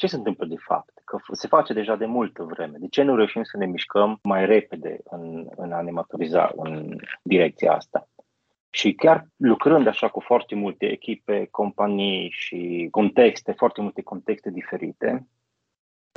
ce 0.02 0.08
se 0.08 0.16
întâmplă 0.16 0.46
de 0.46 0.56
fapt? 0.58 1.02
Că 1.04 1.18
se 1.32 1.46
face 1.46 1.72
deja 1.72 1.96
de 1.96 2.06
multă 2.06 2.42
vreme. 2.42 2.78
De 2.78 2.88
ce 2.88 3.02
nu 3.02 3.16
reușim 3.16 3.42
să 3.42 3.56
ne 3.56 3.66
mișcăm 3.66 4.18
mai 4.22 4.46
repede 4.46 5.00
în, 5.04 5.46
în 5.56 5.72
a 5.72 5.80
ne 5.80 5.90
maturiza 5.90 6.52
în 6.56 6.96
direcția 7.22 7.72
asta? 7.72 8.08
Și 8.70 8.92
chiar 8.92 9.26
lucrând 9.36 9.86
așa 9.86 10.08
cu 10.08 10.20
foarte 10.20 10.54
multe 10.54 10.86
echipe, 10.86 11.48
companii 11.50 12.30
și 12.30 12.88
contexte, 12.90 13.52
foarte 13.52 13.80
multe 13.80 14.02
contexte 14.02 14.50
diferite, 14.50 15.28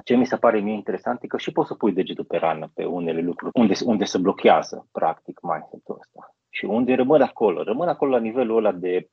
ce 0.03 0.15
mi 0.15 0.25
se 0.25 0.37
pare 0.37 0.59
mie 0.59 0.73
interesant 0.73 1.23
e 1.23 1.27
că 1.27 1.37
și 1.37 1.51
poți 1.51 1.67
să 1.67 1.73
pui 1.73 1.93
degetul 1.93 2.25
pe 2.25 2.37
rană 2.37 2.71
pe 2.73 2.85
unele 2.85 3.21
lucruri 3.21 3.51
unde, 3.53 3.73
unde 3.83 4.03
se 4.03 4.17
blochează, 4.17 4.87
practic, 4.91 5.39
mindset-ul 5.41 5.97
ăsta. 5.99 6.35
Și 6.49 6.65
unde 6.65 6.93
rămân 6.93 7.21
acolo. 7.21 7.63
Rămân 7.63 7.87
acolo 7.87 8.11
la 8.11 8.19
nivelul 8.19 8.57
ăla 8.57 8.71
de 8.71 9.09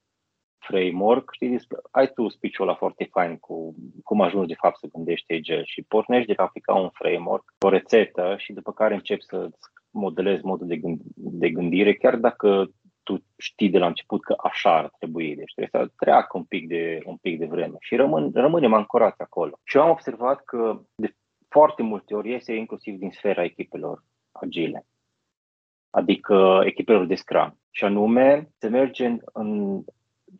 framework, 0.67 1.33
știi, 1.33 1.59
ai 1.91 2.07
tu 2.07 2.29
speech-ul 2.29 2.69
ăla 2.69 2.77
foarte 2.77 3.09
fain 3.11 3.37
cu 3.37 3.75
cum 4.05 4.21
ajungi 4.21 4.49
de 4.49 4.61
fapt 4.61 4.79
să 4.79 4.87
gândești 4.93 5.33
agile 5.33 5.63
și 5.65 5.83
pornești 5.83 6.27
de 6.27 6.35
a 6.37 6.43
aplica 6.43 6.75
un 6.75 6.91
framework, 6.93 7.55
o 7.61 7.69
rețetă 7.69 8.35
și 8.39 8.53
după 8.53 8.73
care 8.73 8.95
începi 8.95 9.25
să 9.25 9.49
modelezi 9.91 10.45
modul 10.45 10.67
de, 10.67 10.77
gând- 10.77 11.15
de 11.15 11.51
gândire, 11.51 11.95
chiar 11.95 12.17
dacă 12.17 12.71
tu 13.03 13.25
știi 13.39 13.71
de 13.71 13.79
la 13.79 13.87
început 13.87 14.25
că 14.25 14.35
așa 14.43 14.77
ar 14.77 14.91
trebui, 14.99 15.37
deci 15.37 15.53
trebuie 15.55 15.87
să 15.87 15.93
treacă 15.97 16.37
un 16.37 16.45
pic 16.45 16.69
de, 16.69 17.01
un 17.05 17.17
pic 17.17 17.39
de 17.39 17.47
vreme 17.47 17.77
și 17.81 17.97
rămân, 17.97 18.31
rămânem 18.35 18.73
ancorați 18.73 19.21
acolo. 19.21 19.59
Și 19.65 19.77
eu 19.77 19.83
am 19.83 19.91
observat 19.91 20.45
că 20.45 20.81
de 20.95 21.15
foarte 21.49 21.83
multe 21.83 22.15
ori 22.15 22.31
iese 22.31 22.55
inclusiv 22.55 22.99
din 22.99 23.11
sfera 23.11 23.45
echipelor 23.45 24.05
agile, 24.33 24.87
adică 25.91 26.63
echipelor 26.65 27.07
de 27.07 27.15
Scrum. 27.15 27.59
Și 27.71 27.85
anume, 27.85 28.49
se 28.59 28.69
merge 28.69 29.17
în, 29.33 29.83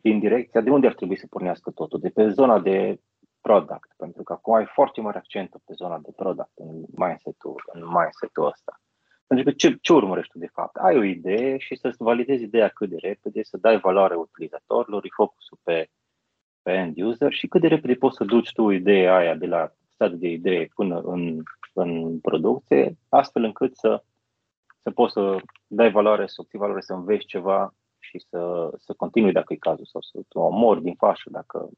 din 0.01 0.19
direcția 0.19 0.61
de 0.61 0.69
unde 0.69 0.87
ar 0.87 0.93
trebui 0.93 1.17
să 1.17 1.27
pornească 1.29 1.71
totul, 1.71 1.99
de 1.99 2.09
pe 2.09 2.29
zona 2.29 2.59
de 2.59 2.99
product, 3.41 3.93
pentru 3.97 4.23
că 4.23 4.33
acum 4.33 4.53
ai 4.53 4.65
foarte 4.65 5.01
mare 5.01 5.17
accent 5.17 5.49
pe 5.49 5.73
zona 5.73 5.97
de 5.97 6.11
product 6.15 6.51
în 6.55 6.85
mindset-ul, 6.95 7.63
în 7.73 7.81
mindset-ul 7.85 8.45
ăsta. 8.45 8.81
Pentru 9.27 9.45
că 9.45 9.51
ce, 9.57 9.77
ce 9.81 9.93
urmărești 9.93 10.31
tu 10.31 10.39
de 10.39 10.49
fapt? 10.53 10.75
Ai 10.75 10.97
o 10.97 11.03
idee 11.03 11.57
și 11.57 11.75
să-ți 11.75 12.03
validezi 12.03 12.43
ideea 12.43 12.67
cât 12.67 12.89
de 12.89 12.95
repede, 12.99 13.43
să 13.43 13.57
dai 13.57 13.79
valoare 13.79 14.15
utilizatorilor, 14.15 15.03
focusul 15.15 15.57
pe, 15.63 15.89
pe 16.61 16.71
end 16.71 16.97
user 16.97 17.31
și 17.33 17.47
cât 17.47 17.61
de 17.61 17.67
repede 17.67 17.93
poți 17.93 18.15
să 18.15 18.23
duci 18.23 18.51
tu 18.51 18.69
ideea 18.69 19.15
aia 19.15 19.35
de 19.35 19.45
la 19.45 19.71
stadiul 19.89 20.19
de 20.19 20.27
idee 20.27 20.69
până 20.75 20.99
în, 20.99 21.41
în 21.73 22.19
producție, 22.19 22.97
astfel 23.09 23.43
încât 23.43 23.75
să, 23.75 24.03
să 24.81 24.91
poți 24.91 25.13
să 25.13 25.35
dai 25.67 25.91
valoare, 25.91 26.27
să 26.27 26.35
obții 26.37 26.59
valoare, 26.59 26.81
să 26.81 26.93
înveți 26.93 27.25
ceva 27.25 27.73
și 28.03 28.19
să, 28.19 28.69
să 28.77 28.93
continui 28.93 29.31
dacă 29.31 29.53
e 29.53 29.67
cazul 29.69 29.85
sau 29.85 30.01
să 30.01 30.19
o 30.33 30.41
omori 30.41 30.81
din 30.81 30.95
fașă 30.95 31.29
dacă, 31.29 31.69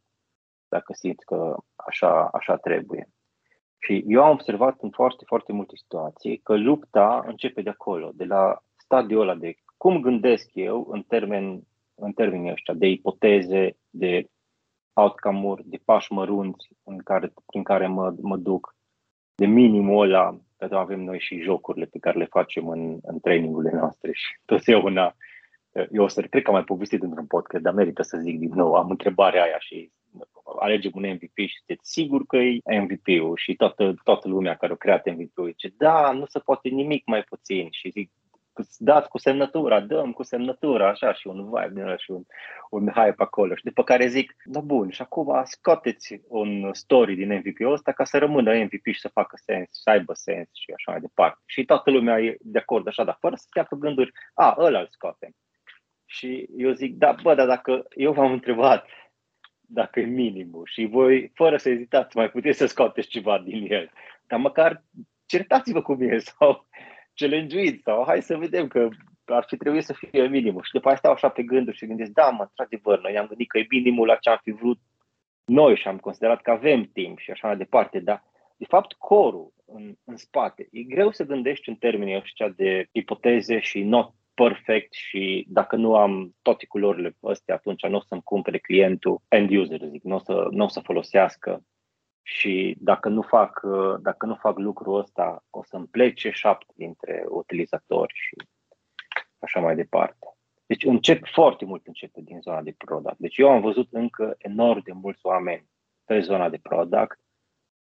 dacă 0.67 0.93
simți 0.93 1.25
că 1.25 1.55
așa, 1.75 2.29
așa 2.33 2.55
trebuie. 2.55 3.09
Și 3.77 4.03
eu 4.07 4.23
am 4.23 4.31
observat 4.31 4.75
în 4.81 4.89
foarte, 4.89 5.23
foarte 5.27 5.53
multe 5.53 5.75
situații 5.75 6.37
că 6.37 6.55
lupta 6.57 7.23
începe 7.27 7.61
de 7.61 7.69
acolo, 7.69 8.11
de 8.13 8.25
la 8.25 8.61
stadiul 8.75 9.21
ăla 9.21 9.35
de 9.35 9.55
cum 9.77 10.01
gândesc 10.01 10.49
eu 10.53 10.87
în, 10.89 11.01
termen, 11.01 11.61
în 11.95 12.11
termenii 12.11 12.51
ăștia, 12.51 12.73
de 12.73 12.87
ipoteze, 12.87 13.77
de 13.89 14.29
outcome-uri, 14.93 15.63
de 15.65 15.79
pași 15.85 16.11
mărunți 16.11 16.67
în 16.83 16.97
care, 16.97 17.33
prin 17.45 17.63
care 17.63 17.87
mă, 17.87 18.13
mă 18.21 18.37
duc, 18.37 18.75
de 19.35 19.45
minimul 19.45 20.03
ăla, 20.03 20.37
pentru 20.57 20.77
avem 20.77 20.99
noi 20.99 21.19
și 21.19 21.41
jocurile 21.41 21.85
pe 21.85 21.99
care 21.99 22.17
le 22.17 22.25
facem 22.25 22.67
în, 22.67 22.97
în 23.01 23.19
trainingurile 23.19 23.77
noastre 23.77 24.11
și 24.13 24.39
totdeauna 24.45 25.15
eu 25.91 26.03
o 26.03 26.07
să 26.07 26.21
cred 26.21 26.43
că 26.43 26.49
am 26.49 26.55
mai 26.55 26.63
povestit 26.63 27.03
într-un 27.03 27.25
podcast, 27.25 27.63
dar 27.63 27.73
merită 27.73 28.01
să 28.01 28.17
zic 28.17 28.39
din 28.39 28.51
nou, 28.53 28.73
am 28.73 28.89
întrebarea 28.89 29.43
aia 29.43 29.59
și 29.59 29.91
alegem 30.59 30.91
un 30.93 31.09
MVP 31.09 31.37
și 31.47 31.57
sunteți 31.57 31.91
sigur 31.91 32.25
că 32.25 32.37
e 32.37 32.59
MVP-ul 32.79 33.37
și 33.37 33.55
toată, 33.55 33.93
toată 34.03 34.27
lumea 34.27 34.55
care 34.55 34.73
a 34.73 34.75
creat 34.75 35.09
MVP-ul 35.09 35.47
zice, 35.49 35.73
da, 35.77 36.11
nu 36.11 36.25
se 36.25 36.39
poate 36.39 36.69
nimic 36.69 37.05
mai 37.05 37.23
puțin 37.23 37.67
și 37.71 37.89
zic, 37.89 38.11
dați 38.77 39.09
cu 39.09 39.17
semnătura, 39.17 39.79
dăm 39.79 40.11
cu 40.11 40.23
semnătura, 40.23 40.89
așa, 40.89 41.13
și 41.13 41.27
un 41.27 41.49
vibe 41.51 41.95
și 41.97 42.11
un, 42.11 42.23
un 42.69 42.87
hype 42.87 43.23
acolo. 43.23 43.55
Și 43.55 43.63
după 43.63 43.83
care 43.83 44.07
zic, 44.07 44.35
da 44.43 44.59
bun, 44.59 44.89
și 44.89 45.01
acum 45.01 45.41
scoateți 45.43 46.21
un 46.27 46.73
story 46.73 47.15
din 47.15 47.33
MVP-ul 47.33 47.73
ăsta 47.73 47.91
ca 47.91 48.03
să 48.03 48.17
rămână 48.17 48.63
MVP 48.63 48.85
și 48.93 48.99
să 48.99 49.07
facă 49.07 49.39
sens, 49.45 49.69
să 49.71 49.89
aibă 49.89 50.13
sens 50.13 50.49
și 50.51 50.71
așa 50.75 50.91
mai 50.91 50.99
departe. 50.99 51.41
Și 51.45 51.65
toată 51.65 51.91
lumea 51.91 52.19
e 52.19 52.37
de 52.39 52.59
acord 52.59 52.87
așa, 52.87 53.03
dar 53.03 53.17
fără 53.19 53.35
să 53.35 53.45
stea 53.47 53.63
pe 53.63 53.75
gânduri, 53.79 54.11
a, 54.33 54.55
ăla 54.59 54.79
îl 54.79 54.87
scoatem. 54.91 55.35
Și 56.15 56.47
eu 56.57 56.71
zic, 56.71 56.95
da, 56.95 57.15
bă, 57.21 57.35
dar 57.35 57.47
dacă 57.47 57.85
eu 57.95 58.11
v-am 58.11 58.31
întrebat 58.31 58.87
dacă 59.59 59.99
e 59.99 60.05
minimul 60.05 60.65
și 60.65 60.85
voi, 60.85 61.31
fără 61.33 61.57
să 61.57 61.69
ezitați, 61.69 62.17
mai 62.17 62.29
puteți 62.29 62.57
să 62.57 62.65
scoateți 62.65 63.07
ceva 63.07 63.39
din 63.39 63.71
el, 63.71 63.91
dar 64.27 64.39
măcar 64.39 64.83
certați-vă 65.25 65.81
cu 65.81 65.93
mine 65.93 66.17
sau 66.37 66.67
challenge 67.13 67.79
sau 67.83 68.03
hai 68.05 68.21
să 68.21 68.37
vedem 68.37 68.67
că 68.67 68.89
ar 69.25 69.45
fi 69.47 69.57
trebuit 69.57 69.83
să 69.83 69.93
fie 69.93 70.27
minimul. 70.27 70.63
Și 70.63 70.71
după 70.71 70.85
aceea 70.85 70.99
stau 70.99 71.11
așa 71.11 71.29
pe 71.29 71.43
gânduri 71.43 71.77
și 71.77 71.85
gândesc, 71.85 72.11
da, 72.11 72.29
mă, 72.29 72.41
într-adevăr, 72.41 73.01
noi 73.01 73.17
am 73.17 73.27
gândit 73.27 73.49
că 73.49 73.57
e 73.57 73.65
minimul 73.69 74.07
la 74.07 74.15
ce 74.15 74.29
am 74.29 74.39
fi 74.43 74.51
vrut 74.51 74.79
noi 75.45 75.75
și 75.75 75.87
am 75.87 75.97
considerat 75.97 76.41
că 76.41 76.51
avem 76.51 76.83
timp 76.93 77.19
și 77.19 77.31
așa 77.31 77.47
mai 77.47 77.57
departe, 77.57 77.99
dar 77.99 78.23
de 78.57 78.65
fapt 78.67 78.93
corul 78.93 79.53
în, 79.65 79.95
în 80.05 80.17
spate. 80.17 80.67
E 80.71 80.81
greu 80.81 81.11
să 81.11 81.23
gândești 81.23 81.69
în 81.69 81.75
termenii 81.75 82.15
ăștia 82.15 82.49
de 82.49 82.87
ipoteze 82.91 83.59
și 83.59 83.83
not 83.83 84.13
perfect 84.35 84.93
și 84.93 85.45
dacă 85.49 85.75
nu 85.75 85.95
am 85.95 86.35
toate 86.41 86.65
culorile 86.65 87.17
astea, 87.21 87.55
atunci 87.55 87.85
nu 87.85 87.97
o 87.97 88.01
să-mi 88.01 88.23
cumpere 88.23 88.57
clientul 88.57 89.21
end 89.27 89.49
user, 89.49 89.81
zic, 89.89 90.03
nu 90.03 90.15
o 90.15 90.19
să, 90.19 90.47
nu 90.51 90.63
o 90.63 90.67
să 90.67 90.79
folosească 90.79 91.63
și 92.21 92.75
dacă 92.79 93.09
nu 93.09 93.21
fac, 93.21 93.61
dacă 94.01 94.25
nu 94.25 94.35
fac 94.35 94.57
lucrul 94.57 94.99
ăsta, 94.99 95.43
o 95.49 95.63
să-mi 95.63 95.87
plece 95.87 96.29
șapte 96.29 96.73
dintre 96.75 97.25
utilizatori 97.27 98.13
și 98.15 98.35
așa 99.39 99.59
mai 99.59 99.75
departe. 99.75 100.27
Deci 100.65 100.83
încep 100.83 101.27
foarte 101.27 101.65
mult 101.65 101.87
începe 101.87 102.21
din 102.21 102.41
zona 102.41 102.61
de 102.61 102.75
product. 102.77 103.17
Deci 103.17 103.37
eu 103.37 103.49
am 103.49 103.61
văzut 103.61 103.87
încă 103.91 104.35
enorm 104.37 104.81
de 104.83 104.91
mulți 104.91 105.25
oameni 105.25 105.69
pe 106.05 106.19
zona 106.19 106.49
de 106.49 106.57
product 106.57 107.19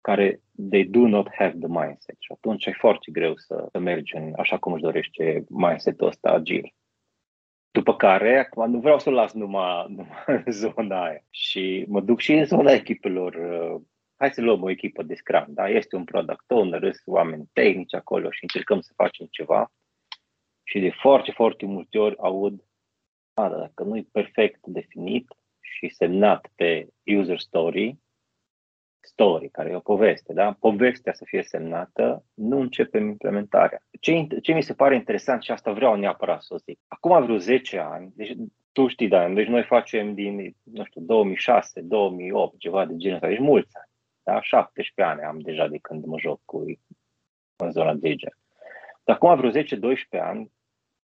care 0.04 0.42
they 0.70 0.84
do 0.84 1.08
not 1.08 1.28
have 1.34 1.58
the 1.60 1.68
mindset 1.68 2.16
și 2.20 2.32
atunci 2.32 2.66
e 2.66 2.72
foarte 2.72 3.12
greu 3.12 3.38
să, 3.38 3.68
să 3.72 3.80
mergi 3.80 4.16
în 4.16 4.34
așa 4.38 4.58
cum 4.58 4.74
își 4.74 4.82
dorește 4.82 5.44
mindset-ul 5.50 6.08
ăsta 6.08 6.30
agil. 6.30 6.74
După 7.72 7.96
care, 7.96 8.40
acum 8.40 8.72
nu 8.72 8.80
vreau 8.80 9.00
să 9.00 9.10
las 9.10 9.34
numai, 9.34 9.86
numai 9.90 10.44
zona 10.64 11.04
aia 11.04 11.24
și 11.30 11.86
mă 11.88 12.02
duc 12.02 12.20
și 12.20 12.34
în 12.34 12.46
zona 12.46 12.72
echipelor. 12.72 13.34
Uh, 13.36 13.82
hai 14.16 14.32
să 14.32 14.42
luăm 14.42 14.64
o 14.64 14.70
echipă 14.70 15.04
de 15.04 15.16
Scrum, 15.16 15.46
da? 15.48 15.70
Este 15.70 15.96
un 15.96 16.04
product 16.04 16.52
owner, 16.52 16.82
sunt 16.82 17.16
oameni 17.16 17.50
tehnici 17.54 17.94
acolo 17.94 18.32
și 18.32 18.44
încercăm 18.44 18.82
să 18.82 18.94
facem 18.96 19.28
ceva 19.32 19.72
și 20.64 20.80
de 20.80 20.90
foarte, 20.90 21.32
foarte 21.32 21.66
multe 21.66 21.98
ori 21.98 22.18
aud 22.18 22.64
a, 23.34 23.50
dacă 23.50 23.84
nu 23.84 23.98
e 23.98 24.08
perfect 24.12 24.66
definit 24.66 25.28
și 25.60 25.90
semnat 25.90 26.52
pe 26.56 26.88
user 27.04 27.40
story, 27.40 27.98
story, 29.06 29.50
care 29.50 29.70
e 29.70 29.76
o 29.76 29.80
poveste, 29.80 30.34
da? 30.34 30.56
povestea 30.60 31.14
să 31.14 31.24
fie 31.26 31.44
semnată, 31.44 32.26
nu 32.34 32.60
începem 32.60 33.08
implementarea. 33.08 33.80
Ce, 34.00 34.28
ce 34.42 34.54
mi 34.54 34.64
se 34.64 34.74
pare 34.74 34.96
interesant 34.96 35.44
și 35.44 35.52
asta 35.52 35.72
vreau 35.72 35.96
neapărat 35.96 36.42
să 36.42 36.54
o 36.54 36.58
zic. 36.58 36.80
Acum 36.88 37.24
vreo 37.24 37.38
10 37.38 37.80
ani, 37.80 38.12
deci 38.16 38.36
tu 38.72 38.88
știi, 38.88 39.08
da, 39.08 39.30
deci 39.30 39.48
noi 39.48 39.64
facem 39.64 40.14
din, 40.14 40.56
nu 40.64 40.84
știu, 40.84 41.02
2006, 41.02 41.82
2008, 41.82 42.60
ceva 42.60 42.86
de 42.86 42.94
genul 42.96 43.16
ăsta, 43.16 43.28
deci 43.28 43.40
mulți 43.40 43.76
ani. 43.76 43.92
Da? 44.24 44.42
17 44.42 45.02
ani 45.02 45.22
am 45.22 45.40
deja 45.40 45.68
de 45.68 45.78
când 45.78 46.06
mă 46.06 46.20
joc 46.20 46.42
cu 46.46 46.64
în 47.56 47.72
zona 47.72 47.94
de 47.94 48.10
agile. 48.10 48.38
Dar 49.04 49.16
acum 49.16 49.36
vreo 49.36 49.52
10-12 49.52 49.64
ani 50.10 50.52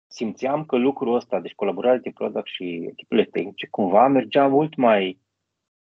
simțeam 0.07 0.65
că 0.65 0.77
lucrul 0.77 1.15
ăsta, 1.15 1.41
deci 1.41 1.55
colaborarea 1.55 1.99
de 1.99 2.11
product 2.15 2.47
și 2.47 2.87
echipele 2.91 3.25
tehnice, 3.25 3.67
cumva 3.67 4.09
mergea 4.09 4.47
mult 4.47 4.77
mai 4.77 5.21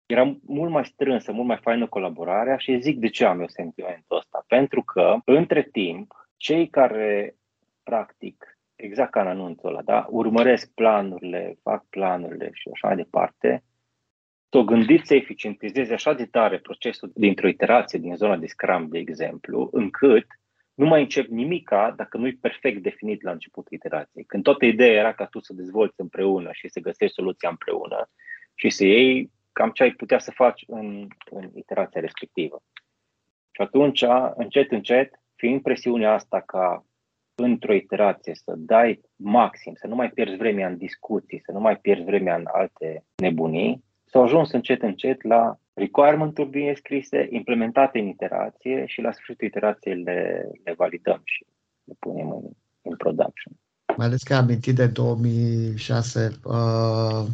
era 0.07 0.37
mult 0.41 0.71
mai 0.71 0.85
strânsă, 0.85 1.31
mult 1.31 1.47
mai 1.47 1.57
faină 1.61 1.87
colaborarea 1.87 2.57
și 2.57 2.79
zic 2.79 2.99
de 2.99 3.07
ce 3.07 3.25
am 3.25 3.39
eu 3.39 3.47
sentimentul 3.47 4.17
ăsta. 4.17 4.43
Pentru 4.47 4.83
că, 4.83 5.15
între 5.25 5.69
timp, 5.71 6.29
cei 6.37 6.69
care, 6.69 7.35
practic, 7.83 8.57
exact 8.75 9.11
ca 9.11 9.21
în 9.21 9.27
anunțul 9.27 9.69
ăla, 9.69 9.81
da, 9.81 10.07
urmăresc 10.09 10.71
planurile, 10.73 11.57
fac 11.61 11.85
planurile 11.89 12.49
și 12.53 12.69
așa 12.73 12.87
mai 12.87 12.95
departe, 12.95 13.63
s-o 14.49 14.63
gândit 14.63 15.05
să 15.05 15.15
eficientizeze 15.15 15.93
așa 15.93 16.13
de 16.13 16.25
tare 16.25 16.59
procesul 16.59 17.11
dintr-o 17.15 17.47
iterație 17.47 17.99
din 17.99 18.15
zona 18.15 18.37
de 18.37 18.47
Scrum, 18.47 18.87
de 18.89 18.97
exemplu, 18.97 19.69
încât 19.71 20.25
nu 20.73 20.85
mai 20.85 21.01
încep 21.01 21.27
nimica 21.27 21.93
dacă 21.95 22.17
nu 22.17 22.27
e 22.27 22.37
perfect 22.41 22.81
definit 22.81 23.21
la 23.21 23.31
începutul 23.31 23.75
iterației. 23.75 24.23
Când 24.23 24.43
toată 24.43 24.65
ideea 24.65 24.93
era 24.93 25.13
ca 25.13 25.25
tu 25.25 25.39
să 25.39 25.53
dezvolți 25.53 26.01
împreună 26.01 26.49
și 26.51 26.67
să 26.69 26.79
găsești 26.79 27.15
soluția 27.15 27.49
împreună 27.49 28.09
și 28.55 28.69
să 28.69 28.85
iei 28.85 29.31
cam 29.57 29.71
ce 29.71 29.83
ai 29.83 29.91
putea 29.91 30.19
să 30.19 30.31
faci 30.31 30.63
în, 30.67 31.07
în 31.29 31.49
iterația 31.55 32.01
respectivă. 32.01 32.61
Și 33.51 33.61
atunci, 33.61 34.03
încet, 34.35 34.71
încet, 34.71 35.21
fiind 35.35 35.61
presiunea 35.61 36.13
asta 36.13 36.41
ca 36.41 36.85
într-o 37.35 37.73
iterație 37.73 38.35
să 38.35 38.53
dai 38.57 39.01
maxim, 39.15 39.73
să 39.75 39.87
nu 39.87 39.95
mai 39.95 40.09
pierzi 40.09 40.35
vremea 40.35 40.67
în 40.67 40.77
discuții, 40.77 41.41
să 41.45 41.51
nu 41.51 41.59
mai 41.59 41.77
pierzi 41.77 42.03
vremea 42.03 42.35
în 42.35 42.45
alte 42.51 43.03
nebunii, 43.15 43.83
s-au 44.05 44.23
ajuns 44.23 44.51
încet, 44.51 44.81
încet 44.81 45.23
la 45.23 45.57
requirement-uri 45.73 46.49
bine 46.49 46.73
scrise, 46.73 47.27
implementate 47.29 47.99
în 47.99 48.07
iterație 48.07 48.85
și 48.85 49.01
la 49.01 49.11
sfârșitul 49.11 49.47
iterației 49.47 49.95
le, 49.95 50.49
le 50.63 50.73
validăm 50.73 51.21
și 51.23 51.45
le 51.83 51.93
punem 51.99 52.29
în, 52.29 52.43
în 52.81 52.95
production. 52.95 53.53
Mai 53.95 54.05
ales 54.05 54.23
că 54.23 54.35
am 54.35 54.43
amintit 54.43 54.75
de 54.75 54.87
2006 54.87 56.31
uh, 56.43 57.25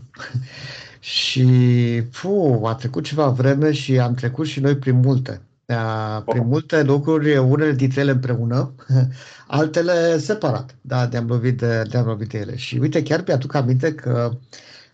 și 1.00 2.01
fu, 2.12 2.62
a 2.65 2.75
trecut 2.75 3.03
ceva 3.03 3.29
vreme 3.29 3.72
și 3.72 4.00
am 4.00 4.13
trecut 4.13 4.45
și 4.45 4.60
noi 4.60 4.77
prin 4.77 5.00
multe. 5.00 5.41
Uh, 5.65 6.22
prin 6.25 6.48
multe 6.48 6.83
lucruri, 6.83 7.38
unele 7.38 7.72
dintre 7.72 8.01
ele 8.01 8.12
împreună, 8.12 8.74
altele 9.48 10.17
separat. 10.17 10.75
Da, 10.81 11.07
ne-am 11.07 11.27
lovit 11.27 11.57
de, 11.57 11.83
ne-am 11.91 12.05
lovit 12.05 12.29
de 12.29 12.38
ele. 12.38 12.55
Și 12.55 12.77
uite, 12.77 13.03
chiar 13.03 13.24
mi-aduc 13.27 13.53
aminte 13.53 13.93
că 13.93 14.38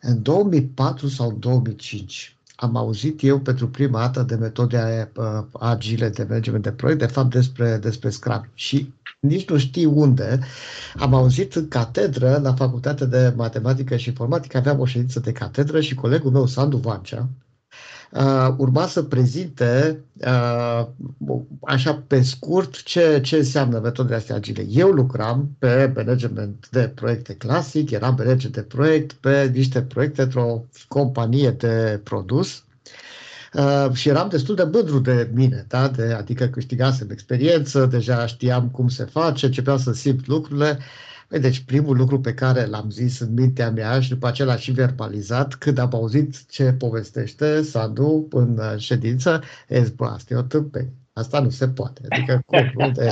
în 0.02 0.22
2004 0.22 1.08
sau 1.08 1.32
2005 1.32 2.40
am 2.56 2.76
auzit 2.76 3.24
eu 3.24 3.40
pentru 3.40 3.70
prima 3.70 4.00
dată 4.00 4.22
de 4.22 4.36
metode 4.36 5.12
uh, 5.16 5.44
agile 5.60 6.10
de 6.10 6.26
management 6.30 6.64
de 6.64 6.72
proiect, 6.72 7.00
de 7.00 7.06
fapt 7.06 7.30
despre, 7.30 7.78
despre 7.78 8.10
Scrum. 8.10 8.50
Și 8.54 8.94
nici 9.20 9.50
nu 9.50 9.58
știu 9.58 10.00
unde, 10.00 10.40
am 10.96 11.14
auzit 11.14 11.56
în 11.56 11.68
catedră, 11.68 12.40
la 12.44 12.54
Facultatea 12.54 13.06
de 13.06 13.34
Matematică 13.36 13.96
și 13.96 14.08
Informatică, 14.08 14.58
aveam 14.58 14.80
o 14.80 14.86
ședință 14.86 15.20
de 15.20 15.32
catedră 15.32 15.82
și 15.82 15.96
colegul 15.96 16.32
meu, 16.32 16.46
Sandu 16.46 16.78
Vancea, 16.78 17.30
uh, 18.12 18.54
urma 18.58 18.88
să 18.88 19.04
prezinte 19.04 20.00
uh, 20.14 20.88
așa 21.62 22.04
pe 22.08 22.22
scurt 22.22 22.84
ce, 22.84 23.22
ce 23.24 23.36
înseamnă 23.36 23.80
metodele 23.80 24.16
astea 24.16 24.36
agile. 24.36 24.66
Eu 24.70 24.90
lucram 24.90 25.56
pe 25.60 25.92
management 25.96 26.68
de 26.72 26.92
proiecte 26.96 27.34
clasic, 27.34 27.92
eram 27.92 28.16
manager 28.18 28.52
de 28.52 28.62
proiect 28.62 29.14
pe 29.14 29.52
niște 29.54 29.82
proiecte 29.82 30.22
într-o 30.22 30.66
companie 30.88 31.52
de 31.52 32.00
produs 32.04 32.64
Uh, 33.54 33.94
și 33.94 34.10
eram 34.10 34.30
destul 34.30 34.56
de 34.56 34.64
mândru 34.64 35.00
de 35.00 35.30
mine, 35.34 35.66
da? 35.68 35.88
de, 35.88 36.04
adică 36.04 36.46
câștigasem 36.46 37.10
experiență, 37.12 37.86
deja 37.86 38.26
știam 38.26 38.70
cum 38.70 38.88
se 38.88 39.04
face, 39.04 39.46
începeam 39.46 39.78
să 39.78 39.94
simt 39.94 40.28
lucrurile. 40.28 40.80
Păi, 41.28 41.40
deci 41.40 41.60
primul 41.60 41.98
lucru 41.98 42.20
pe 42.20 42.34
care 42.34 42.66
l-am 42.66 42.90
zis 42.90 43.20
în 43.20 43.34
mintea 43.34 43.72
mea 43.72 44.00
și 44.00 44.10
după 44.10 44.28
aceea 44.28 44.48
l-am 44.48 44.58
și 44.58 44.72
verbalizat 44.72 45.54
când 45.56 45.78
am 45.78 45.90
auzit 45.94 46.46
ce 46.46 46.74
povestește 46.74 47.62
Sandu 47.62 48.28
în 48.32 48.58
uh, 48.58 48.74
ședință, 48.78 49.42
e 49.68 49.80
bă, 49.96 50.06
asta 50.06 50.34
e 50.34 50.38
o 50.38 50.42
tâmpenie. 50.42 50.94
Asta 51.14 51.40
nu 51.40 51.50
se 51.50 51.68
poate. 51.68 52.02
Adică 52.10 52.42
cum? 52.46 52.72
Nu, 52.76 52.92
de, 52.92 53.10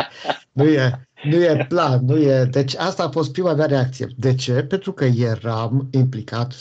nu, 0.52 0.64
e, 0.64 1.07
nu 1.24 1.36
e 1.36 1.66
plan, 1.70 2.06
nu 2.06 2.18
e... 2.18 2.46
Deci 2.46 2.76
asta 2.76 3.04
a 3.04 3.10
fost 3.10 3.32
prima 3.32 3.54
mea 3.54 3.66
reacție. 3.66 4.08
De 4.18 4.36
ce? 4.36 4.64
Pentru 4.64 4.92
că 4.92 5.06
eram 5.06 5.88
implicat 5.92 6.54
100% 6.54 6.56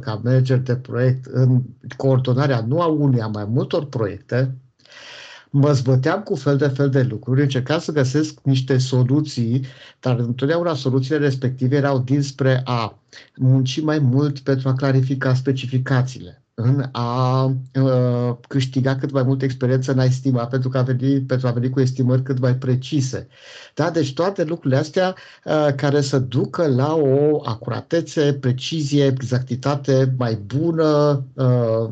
ca 0.00 0.20
manager 0.24 0.58
de 0.58 0.76
proiect 0.76 1.24
în 1.24 1.62
coordonarea 1.96 2.64
nu 2.66 2.80
a 2.80 2.86
unui, 2.86 3.20
a 3.20 3.26
mai 3.26 3.44
multor 3.44 3.86
proiecte, 3.86 4.56
mă 5.50 5.72
zbăteam 5.72 6.22
cu 6.22 6.34
fel 6.34 6.56
de 6.56 6.68
fel 6.68 6.90
de 6.90 7.02
lucruri, 7.02 7.42
încercam 7.42 7.78
să 7.78 7.92
găsesc 7.92 8.40
niște 8.42 8.78
soluții, 8.78 9.64
dar 10.00 10.18
întotdeauna 10.18 10.74
soluțiile 10.74 11.18
respective 11.18 11.76
erau 11.76 11.98
dinspre 11.98 12.60
a 12.64 12.98
munci 13.36 13.80
mai 13.80 13.98
mult 13.98 14.38
pentru 14.38 14.68
a 14.68 14.74
clarifica 14.74 15.34
specificațiile 15.34 16.41
în 16.54 16.88
a 16.92 17.44
uh, 17.44 18.36
câștiga 18.48 18.96
cât 18.96 19.10
mai 19.10 19.22
multă 19.22 19.44
experiență 19.44 19.92
în 19.92 19.98
a 19.98 20.04
estima, 20.04 20.46
pentru, 20.46 20.68
că 20.68 20.78
a 20.78 20.82
veni, 20.82 21.20
pentru 21.20 21.46
a 21.46 21.50
veni 21.50 21.70
cu 21.70 21.80
estimări 21.80 22.22
cât 22.22 22.38
mai 22.38 22.54
precise. 22.54 23.28
Da? 23.74 23.90
Deci 23.90 24.14
toate 24.14 24.44
lucrurile 24.44 24.80
astea 24.80 25.14
uh, 25.44 25.68
care 25.76 26.00
să 26.00 26.18
ducă 26.18 26.66
la 26.66 26.94
o 26.94 27.40
acuratețe, 27.44 28.34
precizie, 28.34 29.06
exactitate 29.06 30.14
mai 30.18 30.34
bună, 30.34 31.24
uh, 31.34 31.90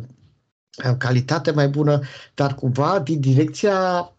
calitate 0.99 1.51
mai 1.51 1.69
bună, 1.69 2.01
dar 2.35 2.55
cumva 2.55 3.01
din 3.05 3.21
direcția 3.21 4.13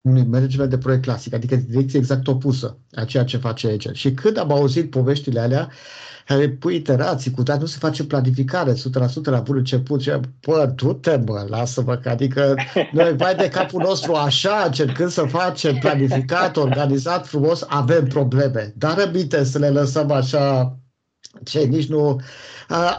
unui 0.00 0.24
management 0.24 0.70
de 0.70 0.78
proiect 0.78 1.02
clasic, 1.02 1.34
adică 1.34 1.56
din 1.56 1.66
direcție 1.68 1.98
exact 1.98 2.26
opusă 2.26 2.78
a 2.94 3.04
ceea 3.04 3.24
ce 3.24 3.36
face 3.36 3.68
Agile. 3.68 3.94
Și 3.94 4.12
când 4.12 4.36
am 4.36 4.52
auzit 4.52 4.90
poveștile 4.90 5.40
alea, 5.40 5.70
care 6.24 6.48
pui 6.48 6.74
iterații, 6.74 7.30
cu 7.30 7.42
toate 7.42 7.60
nu 7.60 7.66
se 7.66 7.76
face 7.80 8.04
planificare 8.04 8.72
100% 8.72 8.76
la 9.22 9.40
bun 9.40 9.56
început 9.56 10.00
și 10.00 10.12
bă, 10.46 10.72
du-te 10.74 11.22
mă, 11.26 11.46
lasă-mă, 11.48 11.96
că 11.96 12.08
adică 12.08 12.54
noi 12.92 13.16
vai 13.16 13.34
de 13.34 13.48
capul 13.48 13.82
nostru 13.82 14.12
așa, 14.12 14.62
încercând 14.66 15.10
să 15.10 15.22
facem 15.22 15.76
planificat, 15.76 16.56
organizat, 16.56 17.26
frumos, 17.26 17.64
avem 17.68 18.06
probleme. 18.06 18.72
Dar 18.76 18.98
rămite 18.98 19.44
să 19.44 19.58
le 19.58 19.68
lăsăm 19.68 20.10
așa 20.10 20.76
ce 21.44 21.58
nici 21.58 21.88
nu... 21.88 22.20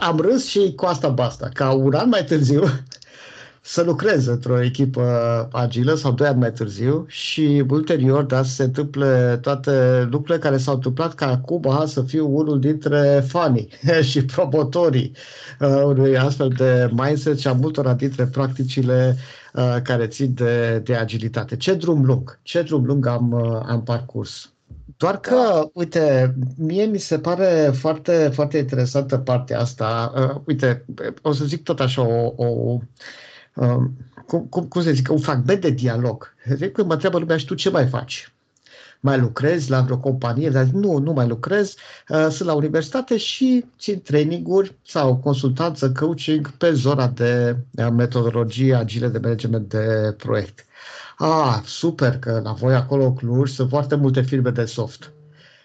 Am 0.00 0.16
râs 0.20 0.46
și 0.46 0.72
cu 0.76 0.84
asta 0.84 1.08
basta. 1.08 1.48
Ca 1.52 1.72
un 1.72 1.94
an 1.94 2.08
mai 2.08 2.24
târziu, 2.24 2.62
să 3.68 3.82
lucrez 3.82 4.26
într-o 4.26 4.62
echipă 4.62 5.02
agilă 5.52 5.94
sau 5.94 6.12
doi 6.12 6.26
ani 6.26 6.38
mai 6.38 6.52
târziu 6.52 7.04
și 7.08 7.64
ulterior 7.68 8.22
da, 8.22 8.42
să 8.42 8.50
se 8.50 8.62
întâmple 8.62 9.38
toate 9.42 10.02
lucrurile 10.10 10.38
care 10.38 10.56
s-au 10.56 10.74
întâmplat 10.74 11.14
ca 11.14 11.30
acum 11.30 11.86
să 11.86 12.02
fiu 12.02 12.36
unul 12.36 12.60
dintre 12.60 13.24
fanii 13.28 13.68
și 14.10 14.24
promotorii 14.24 15.12
uh, 15.60 15.82
unui 15.84 16.18
astfel 16.18 16.48
de 16.48 16.90
mindset 16.92 17.38
și 17.38 17.48
a 17.48 17.52
multora 17.52 17.94
dintre 17.94 18.26
practicile 18.26 19.16
uh, 19.54 19.76
care 19.82 20.06
țin 20.06 20.34
de, 20.34 20.80
de 20.84 20.94
agilitate. 20.94 21.56
Ce 21.56 21.74
drum 21.74 22.04
lung, 22.04 22.38
ce 22.42 22.62
drum 22.62 22.84
lung 22.84 23.06
am, 23.06 23.32
uh, 23.32 23.60
am 23.66 23.82
parcurs. 23.82 24.50
Doar 24.96 25.20
că, 25.20 25.34
da. 25.34 25.70
uite, 25.72 26.34
mie 26.56 26.84
mi 26.84 26.98
se 26.98 27.18
pare 27.18 27.70
foarte, 27.74 28.30
foarte 28.32 28.58
interesantă 28.58 29.18
partea 29.18 29.60
asta. 29.60 30.12
Uh, 30.16 30.40
uite, 30.46 30.84
o 31.22 31.32
să 31.32 31.44
zic 31.44 31.62
tot 31.62 31.80
așa 31.80 32.02
o, 32.02 32.32
o 32.36 32.78
Um, 32.78 33.25
cum, 34.26 34.46
cum, 34.50 34.66
cum 34.68 34.82
să 34.82 34.90
zic, 34.90 35.10
un 35.10 35.18
fragment 35.18 35.60
de 35.60 35.70
dialog. 35.70 36.34
Când 36.72 36.86
mă 36.86 36.92
întreabă 36.92 37.18
lumea, 37.18 37.36
și 37.36 37.44
tu 37.44 37.54
ce 37.54 37.70
mai 37.70 37.86
faci? 37.86 38.32
Mai 39.00 39.18
lucrezi 39.18 39.70
la 39.70 39.80
vreo 39.80 39.98
companie? 39.98 40.50
Dar 40.50 40.64
nu, 40.64 40.98
nu 40.98 41.12
mai 41.12 41.26
lucrez. 41.26 41.74
Uh, 42.08 42.26
sunt 42.30 42.48
la 42.48 42.54
universitate 42.54 43.16
și 43.16 43.64
țin 43.78 44.00
traininguri 44.02 44.76
sau 44.86 45.16
consultanță, 45.16 45.92
coaching 45.92 46.50
pe 46.50 46.72
zona 46.72 47.08
de 47.08 47.56
uh, 47.76 47.88
metodologie 47.92 48.74
agile 48.74 49.08
de 49.08 49.18
management 49.18 49.68
de 49.68 50.14
proiect. 50.16 50.66
Ah, 51.18 51.60
super 51.64 52.18
că 52.18 52.40
la 52.44 52.52
voi 52.52 52.74
acolo 52.74 53.12
Cluj 53.12 53.50
sunt 53.50 53.68
foarte 53.68 53.94
multe 53.94 54.22
firme 54.22 54.50
de 54.50 54.64
soft. 54.64 55.12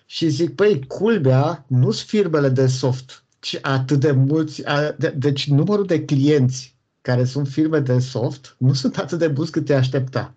Și 0.06 0.28
zic, 0.28 0.56
păi, 0.56 0.86
culmea 0.88 1.66
nu 1.68 1.92
sunt 1.92 2.10
firmele 2.10 2.50
de 2.50 2.68
soft, 2.68 3.24
ci 3.40 3.60
atât 3.62 4.00
de 4.00 4.12
mulți, 4.12 4.64
de, 4.98 5.14
deci 5.18 5.50
numărul 5.50 5.86
de 5.86 6.06
clienți 6.06 6.71
care 7.02 7.24
sunt 7.24 7.48
firme 7.48 7.80
de 7.80 8.00
soft, 8.00 8.56
nu 8.58 8.74
sunt 8.74 8.98
atât 8.98 9.20
de 9.20 9.28
buni 9.28 9.48
cât 9.48 9.66
te 9.66 9.74
aștepta. 9.74 10.34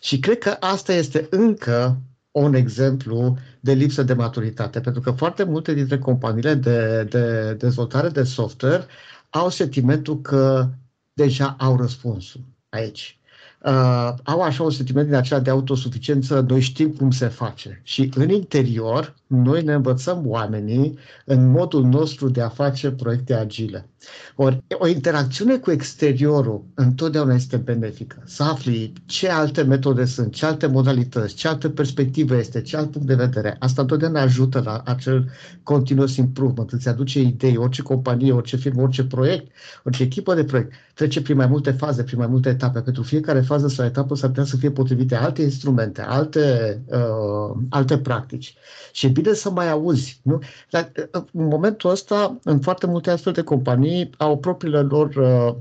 Și 0.00 0.18
cred 0.18 0.38
că 0.38 0.56
asta 0.60 0.92
este 0.92 1.26
încă 1.30 2.02
un 2.30 2.54
exemplu 2.54 3.36
de 3.60 3.72
lipsă 3.72 4.02
de 4.02 4.14
maturitate, 4.14 4.80
pentru 4.80 5.00
că 5.00 5.10
foarte 5.10 5.44
multe 5.44 5.74
dintre 5.74 5.98
companiile 5.98 6.54
de, 6.54 7.06
de 7.10 7.54
dezvoltare 7.54 8.08
de 8.08 8.22
software 8.22 8.86
au 9.30 9.48
sentimentul 9.48 10.20
că 10.20 10.68
deja 11.12 11.56
au 11.58 11.76
răspunsul 11.76 12.40
aici. 12.68 13.18
Uh, 13.64 14.14
au 14.22 14.42
așa 14.42 14.62
un 14.62 14.70
sentiment 14.70 15.06
din 15.06 15.14
acela 15.14 15.40
de 15.40 15.50
autosuficiență, 15.50 16.40
noi 16.40 16.60
știm 16.60 16.92
cum 16.92 17.10
se 17.10 17.26
face. 17.26 17.80
Și 17.82 18.10
în 18.14 18.28
interior, 18.28 19.14
noi 19.26 19.62
ne 19.62 19.72
învățăm 19.72 20.26
oamenii 20.26 20.98
în 21.24 21.50
modul 21.50 21.84
nostru 21.84 22.28
de 22.28 22.40
a 22.40 22.48
face 22.48 22.90
proiecte 22.90 23.34
agile. 23.34 23.88
Ori 24.36 24.62
o 24.78 24.86
interacțiune 24.86 25.56
cu 25.56 25.70
exteriorul 25.70 26.64
întotdeauna 26.74 27.34
este 27.34 27.56
benefică. 27.56 28.22
Să 28.24 28.42
afli 28.42 28.92
ce 29.06 29.28
alte 29.28 29.62
metode 29.62 30.04
sunt, 30.04 30.34
ce 30.34 30.46
alte 30.46 30.66
modalități, 30.66 31.34
ce 31.34 31.48
altă 31.48 31.68
perspectivă 31.68 32.36
este, 32.36 32.62
ce 32.62 32.76
alt 32.76 32.90
punct 32.90 33.06
de 33.06 33.14
vedere. 33.14 33.56
Asta 33.58 33.80
întotdeauna 33.80 34.20
ajută 34.20 34.62
la 34.64 34.82
acel 34.84 35.30
continuous 35.62 36.16
improvement, 36.16 36.72
îți 36.72 36.88
aduce 36.88 37.20
idei, 37.20 37.56
orice 37.56 37.82
companie, 37.82 38.32
orice 38.32 38.56
firmă, 38.56 38.82
orice 38.82 39.04
proiect, 39.04 39.52
orice 39.84 40.02
echipă 40.02 40.34
de 40.34 40.44
proiect 40.44 40.72
trece 40.94 41.22
prin 41.22 41.36
mai 41.36 41.46
multe 41.46 41.70
faze, 41.70 42.02
prin 42.02 42.18
mai 42.18 42.26
multe 42.26 42.48
etape. 42.48 42.80
Pentru 42.80 43.02
fiecare 43.02 43.40
fază 43.40 43.68
sau 43.68 43.84
etapă 43.84 44.14
s-ar 44.14 44.28
putea 44.28 44.44
să 44.44 44.56
fie 44.56 44.70
potrivite 44.70 45.14
alte 45.14 45.42
instrumente, 45.42 46.00
alte, 46.00 46.80
uh, 46.86 47.56
alte 47.68 47.98
practici. 47.98 48.54
Și 48.92 49.06
e 49.06 49.08
bine 49.08 49.32
să 49.32 49.50
mai 49.50 49.70
auzi. 49.70 50.20
Nu? 50.22 50.42
Dar, 50.70 50.92
uh, 51.14 51.22
în 51.32 51.46
momentul 51.46 51.90
ăsta, 51.90 52.38
în 52.42 52.60
foarte 52.60 52.86
multe 52.86 53.10
astfel 53.10 53.32
de 53.32 53.42
companii, 53.42 53.93
au 54.18 54.38
propriile 54.38 54.80
lor 54.80 55.14
uh, 55.16 55.54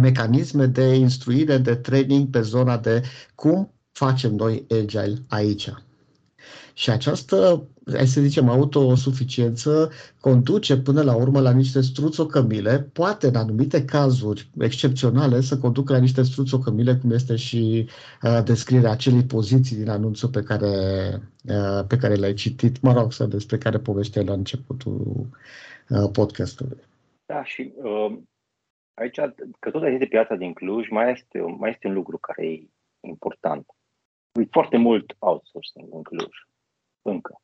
mecanisme 0.00 0.66
de 0.66 0.94
instruire, 0.94 1.58
de 1.58 1.74
training 1.74 2.30
pe 2.30 2.40
zona 2.40 2.78
de 2.78 3.02
cum 3.34 3.72
facem 3.92 4.34
noi 4.34 4.66
agile 4.70 5.18
aici. 5.28 5.72
Și 6.74 6.90
această, 6.90 7.66
hai 7.92 8.06
să 8.06 8.20
zicem, 8.20 8.48
autosuficiență 8.48 9.90
conduce 10.20 10.76
până 10.76 11.02
la 11.02 11.14
urmă 11.14 11.40
la 11.40 11.50
niște 11.50 11.80
struțocămile, 11.80 12.90
poate 12.92 13.26
în 13.26 13.34
anumite 13.34 13.84
cazuri 13.84 14.50
excepționale 14.58 15.40
să 15.40 15.58
conducă 15.58 15.92
la 15.92 15.98
niște 15.98 16.22
struțocămile, 16.22 16.96
cum 16.96 17.10
este 17.10 17.36
și 17.36 17.88
uh, 18.22 18.40
descrierea 18.44 18.90
acelei 18.90 19.24
poziții 19.24 19.76
din 19.76 19.88
anunțul 19.88 20.28
pe 20.28 20.42
care, 20.42 20.68
uh, 21.44 21.84
pe 21.86 21.96
care 21.96 22.14
l-ai 22.14 22.34
citit, 22.34 22.80
mă 22.80 22.92
rog, 22.92 23.12
să 23.12 23.26
despre 23.26 23.58
care 23.58 23.78
povesteai 23.78 24.24
la 24.24 24.32
începutul 24.32 25.26
uh, 25.88 26.10
podcastului. 26.12 26.90
Da, 27.32 27.44
și 27.44 27.72
uh, 27.76 28.18
aici, 28.94 29.16
că 29.58 29.70
tot 29.70 29.82
aici 29.82 29.98
de 29.98 30.06
piața 30.06 30.34
din 30.34 30.52
Cluj, 30.52 30.88
mai 30.88 31.10
este, 31.10 31.40
mai 31.40 31.70
este 31.70 31.86
un 31.86 31.92
lucru 31.92 32.18
care 32.18 32.46
e 32.46 32.66
important. 33.00 33.66
E 34.32 34.44
foarte 34.50 34.76
mult 34.76 35.16
outsourcing 35.18 35.94
în 35.94 36.02
Cluj, 36.02 36.36
încă. 37.02 37.40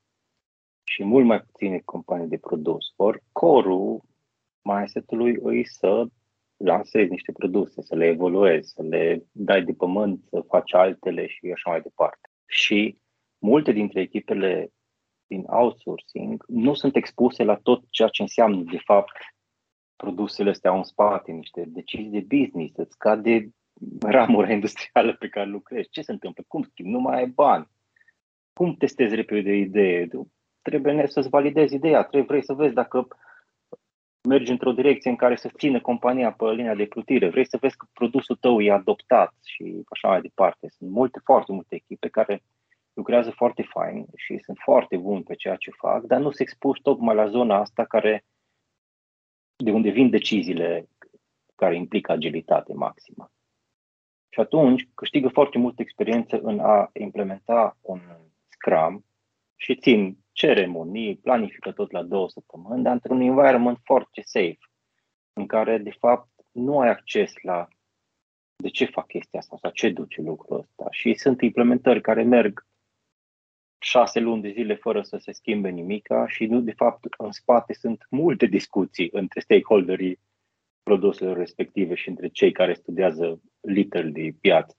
Și 0.84 1.04
mult 1.04 1.24
mai 1.26 1.40
puține 1.40 1.78
companii 1.84 2.28
de 2.28 2.38
produs. 2.38 2.92
Ori 2.96 3.22
corul 3.32 4.02
mindset-ului 4.62 5.36
îi 5.42 5.66
să 5.66 6.06
lansezi 6.56 7.10
niște 7.10 7.32
produse, 7.32 7.82
să 7.82 7.94
le 7.94 8.06
evoluezi, 8.06 8.72
să 8.72 8.82
le 8.82 9.24
dai 9.32 9.64
de 9.64 9.72
pământ, 9.72 10.24
să 10.30 10.44
faci 10.48 10.74
altele 10.74 11.26
și 11.26 11.50
așa 11.54 11.70
mai 11.70 11.80
departe. 11.80 12.28
Și 12.46 12.98
multe 13.38 13.72
dintre 13.72 14.00
echipele 14.00 14.72
din 15.26 15.44
outsourcing 15.46 16.44
nu 16.46 16.74
sunt 16.74 16.96
expuse 16.96 17.44
la 17.44 17.56
tot 17.56 17.84
ceea 17.90 18.08
ce 18.08 18.22
înseamnă, 18.22 18.62
de 18.62 18.78
fapt, 18.84 19.12
produsele 20.02 20.50
astea 20.50 20.70
au 20.70 20.76
în 20.76 20.82
spate, 20.82 21.32
niște 21.32 21.64
decizii 21.66 22.20
de 22.20 22.36
business, 22.36 22.76
îți 22.76 22.92
scade 22.92 23.48
ramura 24.00 24.52
industrială 24.58 25.12
pe 25.12 25.28
care 25.28 25.48
lucrezi. 25.48 25.88
Ce 25.88 26.02
se 26.02 26.12
întâmplă? 26.12 26.44
Cum 26.48 26.62
schimbi? 26.62 26.90
Nu 26.90 27.00
mai 27.00 27.16
ai 27.16 27.26
bani. 27.26 27.68
Cum 28.52 28.74
testezi 28.74 29.14
repede 29.14 29.50
o 29.50 29.54
idee? 29.54 30.08
Trebuie 30.62 31.06
să-ți 31.06 31.28
validezi 31.28 31.74
ideea. 31.74 32.00
Trebuie 32.00 32.22
vrei 32.22 32.44
să 32.44 32.52
vezi 32.52 32.74
dacă 32.74 33.08
mergi 34.28 34.50
într-o 34.50 34.72
direcție 34.72 35.10
în 35.10 35.16
care 35.16 35.36
să 35.36 35.50
țină 35.58 35.80
compania 35.80 36.32
pe 36.32 36.44
linia 36.44 36.74
de 36.74 36.84
plutire. 36.84 37.28
Vrei 37.28 37.46
să 37.46 37.58
vezi 37.60 37.76
că 37.76 37.86
produsul 37.92 38.36
tău 38.36 38.60
e 38.60 38.72
adoptat 38.72 39.34
și 39.44 39.82
așa 39.88 40.08
mai 40.08 40.20
departe. 40.20 40.68
Sunt 40.68 40.90
multe, 40.90 41.20
foarte 41.24 41.52
multe 41.52 41.74
echipe 41.74 42.08
care 42.08 42.42
lucrează 42.92 43.30
foarte 43.30 43.62
fain 43.62 44.06
și 44.16 44.38
sunt 44.38 44.58
foarte 44.60 44.96
buni 44.96 45.22
pe 45.22 45.34
ceea 45.34 45.56
ce 45.56 45.70
fac, 45.70 46.02
dar 46.02 46.20
nu 46.20 46.30
se 46.30 46.42
expuși 46.42 46.82
tocmai 46.82 47.14
la 47.14 47.28
zona 47.28 47.56
asta 47.60 47.84
care 47.84 48.24
de 49.64 49.70
unde 49.70 49.90
vin 49.90 50.10
deciziile 50.10 50.88
care 51.54 51.76
implică 51.76 52.12
agilitate 52.12 52.72
maximă. 52.72 53.32
Și 54.28 54.40
atunci 54.40 54.88
câștigă 54.94 55.28
foarte 55.28 55.58
multă 55.58 55.82
experiență 55.82 56.40
în 56.42 56.58
a 56.58 56.90
implementa 56.92 57.78
un 57.80 58.00
Scrum 58.48 59.04
și 59.56 59.76
țin 59.76 60.18
ceremonii, 60.32 61.16
planifică 61.16 61.72
tot 61.72 61.90
la 61.90 62.02
două 62.02 62.28
săptămâni, 62.28 62.82
dar 62.82 62.92
într-un 62.92 63.20
environment 63.20 63.78
foarte 63.84 64.22
safe, 64.24 64.58
în 65.32 65.46
care, 65.46 65.78
de 65.78 65.90
fapt, 65.98 66.28
nu 66.52 66.80
ai 66.80 66.88
acces 66.88 67.32
la 67.42 67.68
de 68.56 68.68
ce 68.68 68.84
fac 68.84 69.06
chestia 69.06 69.38
asta 69.38 69.56
sau 69.60 69.70
ce 69.70 69.90
duce 69.90 70.20
lucrul 70.20 70.58
ăsta. 70.58 70.86
Și 70.90 71.14
sunt 71.14 71.40
implementări 71.40 72.00
care 72.00 72.22
merg 72.22 72.66
șase 73.88 74.20
luni 74.20 74.42
de 74.42 74.50
zile 74.50 74.74
fără 74.74 75.02
să 75.02 75.16
se 75.16 75.32
schimbe 75.32 75.68
nimica 75.68 76.28
și 76.28 76.46
nu, 76.46 76.60
de 76.60 76.72
fapt, 76.72 77.04
în 77.18 77.32
spate 77.32 77.72
sunt 77.72 78.06
multe 78.10 78.46
discuții 78.46 79.08
între 79.12 79.40
stakeholderii 79.40 80.18
produselor 80.82 81.36
respective 81.36 81.94
și 81.94 82.08
între 82.08 82.28
cei 82.28 82.52
care 82.52 82.74
studiază 82.74 83.40
literally 83.60 84.32
piață. 84.32 84.76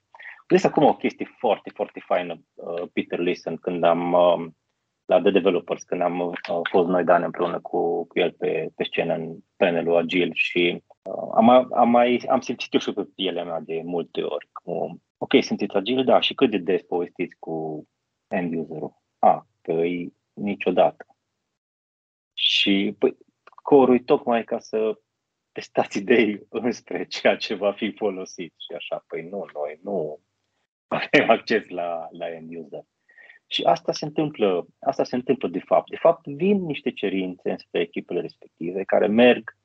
Deci 0.48 0.64
acum 0.64 0.84
o 0.84 0.94
chestie 0.94 1.26
foarte, 1.38 1.70
foarte 1.74 2.00
faină, 2.06 2.34
uh, 2.54 2.82
Peter 2.92 3.18
Leeson, 3.18 3.56
când 3.56 3.84
am 3.84 4.12
uh, 4.12 4.46
la 5.04 5.20
The 5.20 5.30
Developers, 5.30 5.82
când 5.82 6.00
am 6.00 6.20
uh, 6.20 6.60
fost 6.70 6.88
noi 6.88 7.04
dani 7.04 7.24
împreună 7.24 7.60
cu, 7.60 8.06
cu 8.06 8.18
el 8.18 8.32
pe, 8.38 8.68
pe 8.76 8.84
scenă 8.84 9.14
în 9.14 9.36
panelul 9.56 9.96
Agil 9.96 10.30
și 10.34 10.82
uh, 11.02 11.30
am, 11.34 11.48
am, 11.72 11.90
mai, 11.90 12.22
am 12.28 12.40
simțit 12.40 12.72
eu 12.72 12.80
și 12.80 12.92
pe 12.92 13.04
pielea 13.14 13.44
mea 13.44 13.60
de 13.60 13.82
multe 13.84 14.22
ori. 14.22 14.48
Cum, 14.52 15.02
ok, 15.18 15.32
sunteți 15.40 15.76
agil, 15.76 16.04
da, 16.04 16.20
și 16.20 16.34
cât 16.34 16.50
de 16.50 16.58
des 16.58 16.82
povestiți 16.82 17.36
cu 17.38 17.84
end 18.28 18.54
user-ul? 18.54 18.99
A, 19.20 19.46
păi 19.62 20.12
niciodată. 20.32 21.06
Și 22.34 22.94
păi, 22.98 23.16
corul 23.44 23.94
e 23.94 23.98
tocmai 23.98 24.44
ca 24.44 24.58
să 24.58 25.00
testați 25.52 25.98
idei 25.98 26.46
înspre 26.48 27.06
ceea 27.06 27.36
ce 27.36 27.54
va 27.54 27.72
fi 27.72 27.92
folosit. 27.92 28.54
Și 28.58 28.72
așa, 28.76 29.04
păi 29.06 29.28
nu, 29.28 29.46
noi 29.54 29.78
nu 29.82 30.20
avem 30.86 31.30
acces 31.36 31.68
la, 31.68 32.08
la 32.10 32.30
end 32.30 32.56
user. 32.56 32.84
Și 33.46 33.62
asta 33.62 33.92
se 33.92 34.04
întâmplă, 34.04 34.66
asta 34.78 35.04
se 35.04 35.14
întâmplă 35.14 35.48
de 35.48 35.58
fapt. 35.58 35.90
De 35.90 35.96
fapt, 35.96 36.26
vin 36.26 36.64
niște 36.64 36.92
cerințe 36.92 37.50
înspre 37.50 37.80
echipele 37.80 38.20
respective 38.20 38.84
care 38.84 39.06
merg 39.06 39.56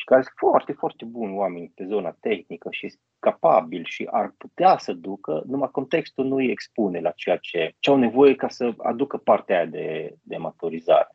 și 0.00 0.06
care 0.06 0.22
sunt 0.22 0.34
foarte, 0.36 0.72
foarte 0.72 1.04
buni 1.04 1.36
oameni 1.36 1.72
pe 1.74 1.84
zona 1.84 2.16
tehnică 2.20 2.68
și 2.70 2.94
capabili 3.18 3.84
și 3.84 4.08
ar 4.10 4.34
putea 4.38 4.76
să 4.78 4.92
ducă, 4.92 5.42
numai 5.46 5.68
contextul 5.70 6.26
nu 6.26 6.36
îi 6.36 6.50
expune 6.50 7.00
la 7.00 7.10
ceea 7.10 7.36
ce, 7.36 7.74
ce 7.78 7.90
au 7.90 7.96
nevoie 7.96 8.34
ca 8.34 8.48
să 8.48 8.74
aducă 8.78 9.16
partea 9.16 9.56
aia 9.56 9.66
de, 9.66 10.14
de 10.22 10.36
maturizare. 10.36 11.08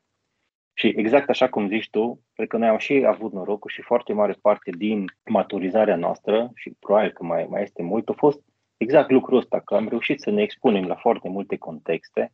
Și 0.74 0.88
exact 0.88 1.30
așa 1.30 1.50
cum 1.50 1.68
zici 1.68 1.90
tu, 1.90 2.20
cred 2.34 2.48
că 2.48 2.58
noi 2.58 2.68
am 2.68 2.78
și 2.78 3.06
avut 3.08 3.34
norocul 3.34 3.70
și 3.70 3.82
foarte 3.82 4.14
mare 4.14 4.36
parte 4.42 4.72
din 4.78 5.06
maturizarea 5.30 5.96
noastră 5.96 6.52
și 6.56 6.76
probabil 6.80 7.12
că 7.12 7.24
mai, 7.24 7.46
mai 7.50 7.62
este 7.62 7.84
mult, 7.84 8.10
a 8.10 8.14
fost 8.14 8.42
exact 8.78 9.10
lucrul 9.12 9.38
ăsta, 9.38 9.60
că 9.60 9.76
am 9.76 9.88
reușit 9.88 10.20
să 10.22 10.30
ne 10.30 10.42
expunem 10.42 10.86
la 10.86 10.96
foarte 10.96 11.30
multe 11.30 11.58
contexte 11.58 12.32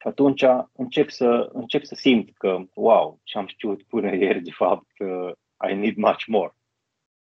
și 0.00 0.08
atunci 0.08 0.44
încep 0.72 1.10
să, 1.10 1.50
încep 1.52 1.84
să 1.84 1.94
simt 1.94 2.30
că, 2.36 2.58
wow, 2.74 3.20
ce 3.22 3.38
am 3.38 3.46
știut 3.46 3.82
până 3.82 4.14
ieri, 4.14 4.42
de 4.42 4.50
fapt, 4.50 4.98
uh, 4.98 5.32
I 5.70 5.74
need 5.74 5.96
much 5.96 6.24
more. 6.26 6.54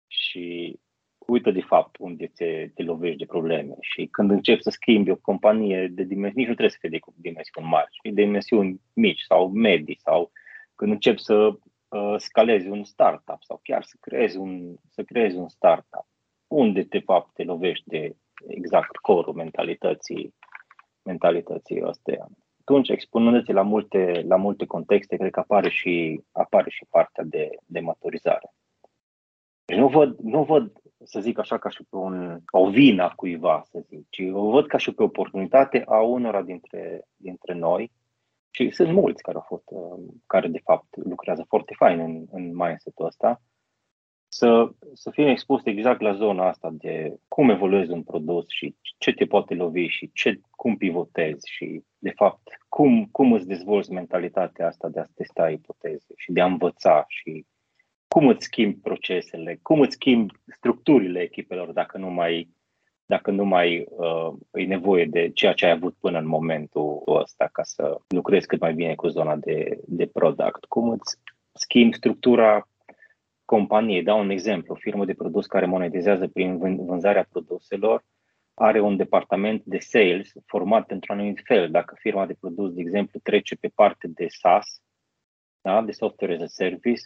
Și 0.06 0.78
uită 1.18 1.50
de 1.50 1.60
fapt 1.60 1.96
unde 1.98 2.26
te, 2.26 2.70
te 2.74 2.82
lovești 2.82 3.18
de 3.18 3.26
probleme. 3.26 3.74
Și 3.80 4.06
când 4.06 4.30
începi 4.30 4.62
să 4.62 4.70
schimbi 4.70 5.10
o 5.10 5.16
companie 5.16 5.88
de 5.88 6.02
dimensiuni, 6.02 6.34
nici 6.36 6.48
nu 6.48 6.54
trebuie 6.54 6.70
să 6.70 6.76
fie 6.80 6.88
de 6.88 6.98
dimensiuni 7.14 7.66
mari, 7.66 7.90
ci 7.90 8.12
de 8.12 8.22
dimensiuni 8.22 8.80
mici 8.92 9.20
sau 9.20 9.48
medii, 9.48 9.98
sau 9.98 10.32
când 10.74 10.92
începi 10.92 11.20
să 11.20 11.58
uh, 11.88 12.14
scalezi 12.16 12.68
un 12.68 12.84
startup 12.84 13.42
sau 13.42 13.60
chiar 13.62 13.82
să 13.82 13.96
creezi 14.00 14.36
un, 14.36 14.74
să 14.90 15.02
creezi 15.02 15.36
un 15.36 15.48
startup, 15.48 16.06
unde 16.46 16.82
de 16.82 16.98
fapt 16.98 17.34
te 17.34 17.42
lovești 17.42 17.88
de 17.88 18.16
exact 18.46 18.96
corul 18.96 19.34
mentalității, 19.34 20.34
mentalității 21.02 21.82
astea. 21.82 22.28
Atunci, 22.64 22.88
expunându-te 22.88 23.52
la 23.52 23.62
multe, 23.62 24.24
la 24.28 24.36
multe 24.36 24.66
contexte, 24.66 25.16
cred 25.16 25.30
că 25.30 25.40
apare 25.40 25.68
și, 25.68 26.20
apare 26.32 26.70
și 26.70 26.86
partea 26.90 27.24
de, 27.24 27.48
de 27.66 27.80
maturizare. 27.80 28.52
Deci 29.64 29.78
nu 29.78 29.88
văd, 29.88 30.18
nu 30.18 30.44
văd, 30.44 30.72
să 31.04 31.20
zic 31.20 31.38
așa, 31.38 31.58
ca 31.58 31.68
și 31.68 31.84
pe 31.90 31.96
un, 31.96 32.40
o 32.50 32.70
vină 32.70 33.02
a 33.02 33.08
cuiva, 33.08 33.62
să 33.64 33.84
zic, 33.88 34.06
ci 34.10 34.22
o 34.32 34.50
văd 34.50 34.66
ca 34.66 34.78
și 34.78 34.92
pe 34.92 35.02
oportunitate 35.02 35.82
a 35.86 36.00
unora 36.00 36.42
dintre, 36.42 37.02
dintre 37.16 37.54
noi 37.54 37.92
și 38.50 38.70
sunt 38.70 38.92
mulți 38.92 39.22
care 39.22 39.36
au 39.36 39.44
fost, 39.46 39.64
care 40.26 40.48
de 40.48 40.60
fapt 40.64 40.96
lucrează 40.96 41.44
foarte 41.48 41.74
fain 41.76 41.98
în, 41.98 42.24
în 42.30 42.54
mindset-ul 42.54 43.06
ăsta, 43.06 43.40
să, 44.42 44.70
să 44.92 45.10
fim 45.10 45.26
expus 45.26 45.60
exact 45.64 46.00
la 46.00 46.12
zona 46.12 46.48
asta 46.48 46.70
de 46.72 47.16
cum 47.28 47.50
evoluezi 47.50 47.90
un 47.90 48.02
produs 48.02 48.44
și 48.48 48.76
ce 48.98 49.12
te 49.12 49.26
poate 49.26 49.54
lovi 49.54 49.86
și 49.86 50.10
ce, 50.14 50.40
cum 50.50 50.76
pivotezi 50.76 51.50
și, 51.50 51.82
de 51.98 52.10
fapt, 52.10 52.48
cum, 52.68 53.08
cum 53.12 53.32
îți 53.32 53.46
dezvolți 53.46 53.92
mentalitatea 53.92 54.66
asta 54.66 54.88
de 54.88 55.00
a 55.00 55.04
testa 55.14 55.50
ipoteze 55.50 56.12
și 56.16 56.32
de 56.32 56.40
a 56.40 56.44
învăța 56.44 57.04
și 57.08 57.46
cum 58.08 58.26
îți 58.28 58.44
schimbi 58.44 58.78
procesele, 58.78 59.58
cum 59.62 59.80
îți 59.80 59.94
schimbi 59.94 60.34
structurile 60.46 61.20
echipelor 61.20 61.72
dacă 61.72 61.98
nu 61.98 62.10
mai, 62.10 62.48
dacă 63.06 63.30
nu 63.30 63.44
mai 63.44 63.86
uh, 63.88 64.32
e 64.52 64.64
nevoie 64.64 65.04
de 65.04 65.30
ceea 65.34 65.52
ce 65.52 65.66
ai 65.66 65.72
avut 65.72 65.94
până 66.00 66.18
în 66.18 66.26
momentul 66.26 67.02
ăsta 67.06 67.48
ca 67.52 67.62
să 67.62 67.96
lucrezi 68.08 68.46
cât 68.46 68.60
mai 68.60 68.74
bine 68.74 68.94
cu 68.94 69.08
zona 69.08 69.36
de, 69.36 69.80
de 69.86 70.06
product, 70.06 70.64
cum 70.64 70.88
îți 70.88 71.18
schimbi 71.52 71.96
structura 71.96 72.66
companie, 73.56 74.02
dau 74.02 74.20
un 74.20 74.30
exemplu, 74.30 74.74
o 74.74 74.82
firmă 74.86 75.04
de 75.04 75.14
produs 75.14 75.46
care 75.46 75.66
monetizează 75.66 76.28
prin 76.28 76.58
vânzarea 76.86 77.26
produselor, 77.30 78.04
are 78.54 78.80
un 78.80 78.96
departament 78.96 79.62
de 79.64 79.78
sales 79.78 80.32
format 80.46 80.90
într-un 80.90 81.18
anumit 81.18 81.40
fel. 81.44 81.70
Dacă 81.70 81.96
firma 81.98 82.26
de 82.26 82.36
produs, 82.40 82.72
de 82.72 82.80
exemplu, 82.80 83.20
trece 83.22 83.54
pe 83.54 83.68
parte 83.74 84.08
de 84.08 84.26
SaaS, 84.28 84.82
da, 85.60 85.82
de 85.82 85.92
software 85.92 86.34
as 86.34 86.40
a 86.40 86.46
service, 86.46 87.02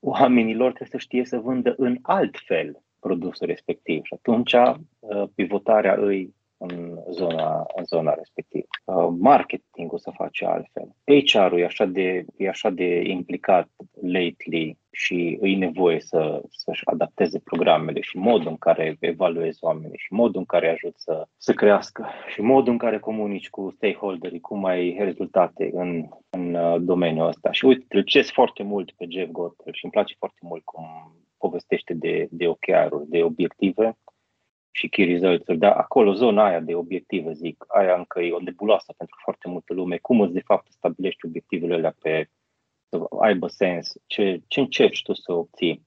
oamenilor 0.00 0.72
trebuie 0.72 1.00
să 1.00 1.06
știe 1.06 1.24
să 1.24 1.38
vândă 1.38 1.74
în 1.76 1.98
alt 2.02 2.36
fel 2.46 2.82
produsul 3.00 3.46
respectiv. 3.46 4.04
Și 4.04 4.14
atunci 4.14 4.52
uh, 4.52 5.28
pivotarea 5.34 5.94
îi 5.94 6.34
în 6.58 6.98
zona, 7.10 7.66
în 7.76 7.84
zona 7.84 8.14
respectivă. 8.14 8.66
Uh, 8.84 9.08
marketingul 9.18 9.98
să 9.98 10.10
face 10.14 10.44
altfel. 10.44 10.88
HR-ul 11.04 11.58
e 11.58 11.64
așa 11.64 11.84
de, 11.84 12.24
e 12.36 12.48
așa 12.48 12.70
de 12.70 13.02
implicat 13.06 13.68
lately 14.00 14.78
și 14.90 15.38
îi 15.40 15.54
nevoie 15.54 16.00
să, 16.00 16.42
să-și 16.50 16.82
adapteze 16.84 17.38
programele 17.38 18.00
și 18.00 18.16
modul 18.16 18.48
în 18.48 18.56
care 18.56 18.96
evaluezi 19.00 19.64
oamenii 19.64 19.98
și 19.98 20.12
modul 20.12 20.38
în 20.38 20.44
care 20.44 20.70
ajut 20.70 20.94
să, 20.96 21.26
să 21.36 21.52
crească 21.52 22.06
și 22.32 22.40
modul 22.40 22.72
în 22.72 22.78
care 22.78 22.98
comunici 22.98 23.50
cu 23.50 23.72
stakeholderii, 23.76 24.40
cum 24.40 24.64
ai 24.64 24.96
rezultate 25.00 25.70
în, 25.72 26.08
în 26.30 26.54
uh, 26.54 26.76
domeniul 26.80 27.26
ăsta. 27.26 27.52
Și 27.52 27.64
uite, 27.64 27.84
îl 27.88 28.04
foarte 28.32 28.62
mult 28.62 28.90
pe 28.90 29.06
Jeff 29.08 29.30
Gottel 29.30 29.72
și 29.72 29.84
îmi 29.84 29.92
place 29.92 30.14
foarte 30.18 30.40
mult 30.42 30.64
cum 30.64 30.84
povestește 31.38 31.94
de, 31.94 32.28
de 32.30 32.46
OKR-uri, 32.46 33.08
de 33.08 33.22
obiective 33.22 33.96
și 34.70 34.88
key 34.88 35.04
results 35.04 35.44
dar 35.46 35.72
acolo 35.72 36.12
zona 36.12 36.44
aia 36.44 36.60
de 36.60 36.74
obiective, 36.74 37.32
zic, 37.32 37.64
aia 37.68 37.94
încă 37.94 38.20
e 38.20 38.32
o 38.32 38.40
nebuloasă 38.40 38.94
pentru 38.96 39.16
foarte 39.22 39.48
multă 39.48 39.74
lume. 39.74 39.96
Cum 39.96 40.20
îți 40.20 40.32
de 40.32 40.40
fapt 40.40 40.72
stabilești 40.72 41.26
obiectivele 41.26 41.74
alea 41.74 41.94
pe 42.02 42.28
să 42.88 43.06
aibă 43.20 43.46
sens, 43.46 43.92
ce, 44.06 44.42
ce 44.46 44.60
încerci 44.60 45.02
tu 45.02 45.12
să 45.12 45.32
obții. 45.32 45.86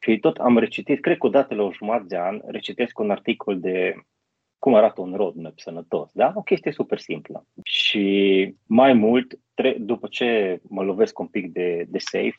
Și 0.00 0.18
tot 0.18 0.36
am 0.36 0.58
recitit, 0.58 1.00
cred 1.00 1.18
că 1.18 1.26
odată 1.26 1.54
la 1.54 1.62
o 1.62 1.72
jumătate 1.72 2.04
de 2.08 2.18
an, 2.18 2.40
recitesc 2.46 2.98
un 2.98 3.10
articol 3.10 3.60
de 3.60 3.94
cum 4.58 4.74
arată 4.74 5.00
un 5.00 5.14
roadmap 5.14 5.58
sănătos, 5.58 6.10
da? 6.12 6.32
O 6.34 6.42
chestie 6.42 6.72
super 6.72 6.98
simplă. 6.98 7.46
Și 7.62 8.54
mai 8.66 8.92
mult, 8.92 9.38
tre- 9.54 9.76
după 9.78 10.06
ce 10.06 10.60
mă 10.62 10.82
lovesc 10.82 11.18
un 11.18 11.26
pic 11.26 11.52
de, 11.52 11.86
de 11.88 11.98
safe, 11.98 12.36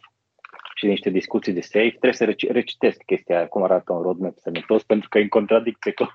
și 0.83 0.89
niște 0.89 1.09
discuții 1.09 1.53
de 1.53 1.61
safe, 1.61 1.97
trebuie 1.99 2.13
să 2.13 2.25
rec- 2.25 2.51
recitesc 2.51 3.03
chestia 3.05 3.37
aia, 3.37 3.47
cum 3.47 3.63
arată 3.63 3.93
un 3.93 4.01
roadmap 4.01 4.37
sănătos, 4.37 4.83
pentru 4.83 5.09
că 5.09 5.17
e 5.17 5.21
în 5.21 5.27
contradicție 5.27 5.91
cu, 5.91 6.05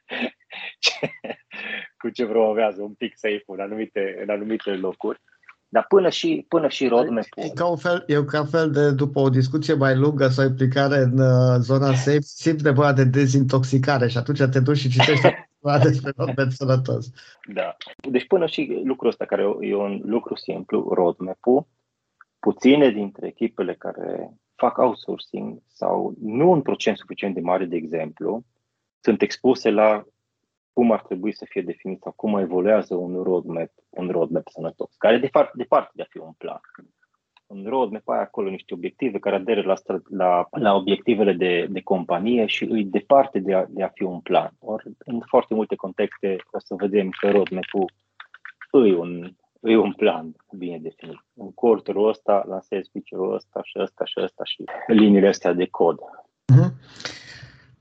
ce, 0.84 1.10
cu 1.98 2.08
ce 2.08 2.26
promovează 2.26 2.82
un 2.82 2.92
pic 2.92 3.12
safe 3.16 3.44
în 3.46 3.60
anumite, 3.60 4.18
în 4.22 4.30
anumite 4.30 4.70
locuri. 4.70 5.20
Dar 5.68 5.84
până 5.88 6.08
și, 6.08 6.44
până 6.48 6.68
și 6.68 6.88
roadmap-ul... 6.88 7.44
E 7.44 7.48
ca, 7.54 7.66
un 7.66 7.76
fel, 7.76 8.04
e 8.06 8.24
ca 8.24 8.40
un 8.40 8.46
fel 8.46 8.70
de, 8.70 8.90
după 8.90 9.20
o 9.20 9.28
discuție 9.28 9.74
mai 9.74 9.96
lungă 9.96 10.28
sau 10.28 10.44
implicare 10.44 10.98
în 10.98 11.18
uh, 11.18 11.58
zona 11.58 11.94
safe, 11.94 12.20
simți 12.20 12.64
nevoia 12.64 12.92
de 12.92 13.04
dezintoxicare 13.04 14.08
și 14.08 14.16
atunci 14.16 14.42
te 14.52 14.60
duci 14.60 14.76
și 14.76 14.88
citești 14.88 15.28
despre 15.82 16.12
roadmap 16.16 16.50
sănătos. 16.50 17.10
Da. 17.54 17.76
Deci 18.10 18.26
până 18.26 18.46
și 18.46 18.80
lucrul 18.84 19.08
ăsta, 19.08 19.24
care 19.24 19.42
e 19.60 19.74
un 19.74 20.00
lucru 20.04 20.36
simplu, 20.36 20.92
roadmap-ul, 20.94 21.66
puține 22.40 22.90
dintre 22.90 23.26
echipele 23.26 23.74
care 23.74 24.30
fac 24.54 24.78
outsourcing 24.78 25.62
sau 25.66 26.14
nu 26.20 26.50
un 26.50 26.62
procent 26.62 26.96
suficient 26.96 27.34
de 27.34 27.40
mare, 27.40 27.64
de 27.64 27.76
exemplu, 27.76 28.44
sunt 29.00 29.22
expuse 29.22 29.70
la 29.70 30.04
cum 30.72 30.92
ar 30.92 31.02
trebui 31.02 31.32
să 31.32 31.46
fie 31.48 31.62
definit 31.62 32.00
sau 32.02 32.12
cum 32.12 32.38
evoluează 32.38 32.94
un 32.94 33.22
roadmap, 33.22 33.70
un 33.90 34.08
roadmap 34.08 34.48
sănătos, 34.48 34.94
care 34.96 35.18
de 35.18 35.26
fapt 35.26 35.54
departe 35.54 35.90
de 35.94 36.02
a 36.02 36.06
fi 36.08 36.18
un 36.18 36.32
plan. 36.38 36.60
Un 37.46 37.64
roadmap 37.68 38.08
ai 38.08 38.20
acolo 38.20 38.50
niște 38.50 38.74
obiective 38.74 39.18
care 39.18 39.36
aderă 39.36 39.62
la, 39.62 39.74
la, 40.08 40.48
la 40.50 40.74
obiectivele 40.74 41.32
de, 41.32 41.66
de 41.70 41.80
companie 41.80 42.46
și 42.46 42.64
îi 42.64 42.84
departe 42.84 43.38
de 43.38 43.54
a, 43.54 43.64
de 43.68 43.82
a 43.82 43.88
fi 43.88 44.02
un 44.02 44.20
plan. 44.20 44.50
Or, 44.58 44.82
în 44.98 45.20
foarte 45.26 45.54
multe 45.54 45.74
contexte 45.74 46.36
o 46.50 46.58
să 46.58 46.74
vedem 46.74 47.10
că 47.10 47.30
roadmap-ul 47.30 48.86
e 48.86 48.96
un, 48.96 49.34
e 49.60 49.76
un 49.76 49.92
plan 49.92 50.36
bine 50.56 50.78
definit. 50.78 51.24
În 51.34 51.52
quarterul 51.52 52.08
ăsta 52.08 52.44
lansez 52.48 52.84
feature-ul 52.92 53.34
ăsta 53.34 53.60
și 53.62 53.78
ăsta 53.82 54.04
și 54.04 54.14
ăsta 54.22 54.44
și 54.44 54.64
liniile 54.86 55.28
astea 55.28 55.52
de 55.52 55.66
cod. 55.66 55.98
Uh-huh. 56.52 56.70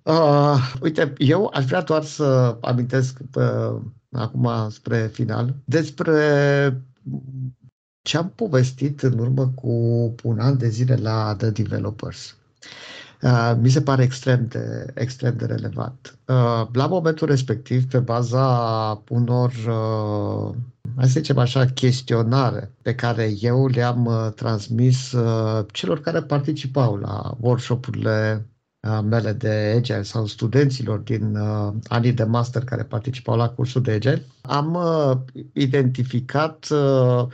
Uh, 0.03 0.55
uite, 0.81 1.13
eu 1.17 1.51
aș 1.53 1.65
vrea 1.65 1.81
doar 1.81 2.03
să 2.03 2.57
amintesc 2.61 3.19
uh, 3.35 3.81
acum 4.11 4.69
spre 4.69 5.07
final 5.07 5.53
despre 5.65 6.13
ce 8.01 8.17
am 8.17 8.31
povestit 8.35 9.01
în 9.01 9.19
urmă 9.19 9.47
cu 9.55 9.69
un 10.23 10.39
an 10.39 10.57
de 10.57 10.67
zile 10.67 10.95
la 10.95 11.35
The 11.37 11.49
Developers. 11.49 12.37
Uh, 13.21 13.53
mi 13.61 13.69
se 13.69 13.81
pare 13.81 14.03
extrem 14.03 14.45
de, 14.47 14.85
extrem 14.93 15.35
de 15.37 15.45
relevant. 15.45 16.19
Uh, 16.25 16.67
la 16.73 16.87
momentul 16.87 17.27
respectiv, 17.27 17.85
pe 17.85 17.99
baza 17.99 19.03
unor, 19.09 19.51
uh, 19.51 20.55
hai 20.95 21.05
să 21.05 21.19
zicem 21.19 21.37
așa, 21.37 21.65
chestionare 21.65 22.71
pe 22.81 22.95
care 22.95 23.33
eu 23.39 23.67
le-am 23.67 24.33
transmis 24.35 25.15
celor 25.71 25.99
care 26.01 26.21
participau 26.21 26.95
la 26.95 27.37
workshop-urile 27.39 28.45
mele 29.03 29.33
de 29.33 29.73
Agile 29.77 30.03
sau 30.03 30.25
studenților 30.25 30.99
din 30.99 31.35
uh, 31.35 31.73
anii 31.87 32.13
de 32.13 32.23
master 32.23 32.63
care 32.63 32.83
participau 32.83 33.35
la 33.35 33.49
cursul 33.49 33.81
de 33.81 33.91
Agile, 33.91 34.25
am 34.41 34.73
uh, 34.73 35.17
identificat 35.53 36.67
uh, 36.69 37.27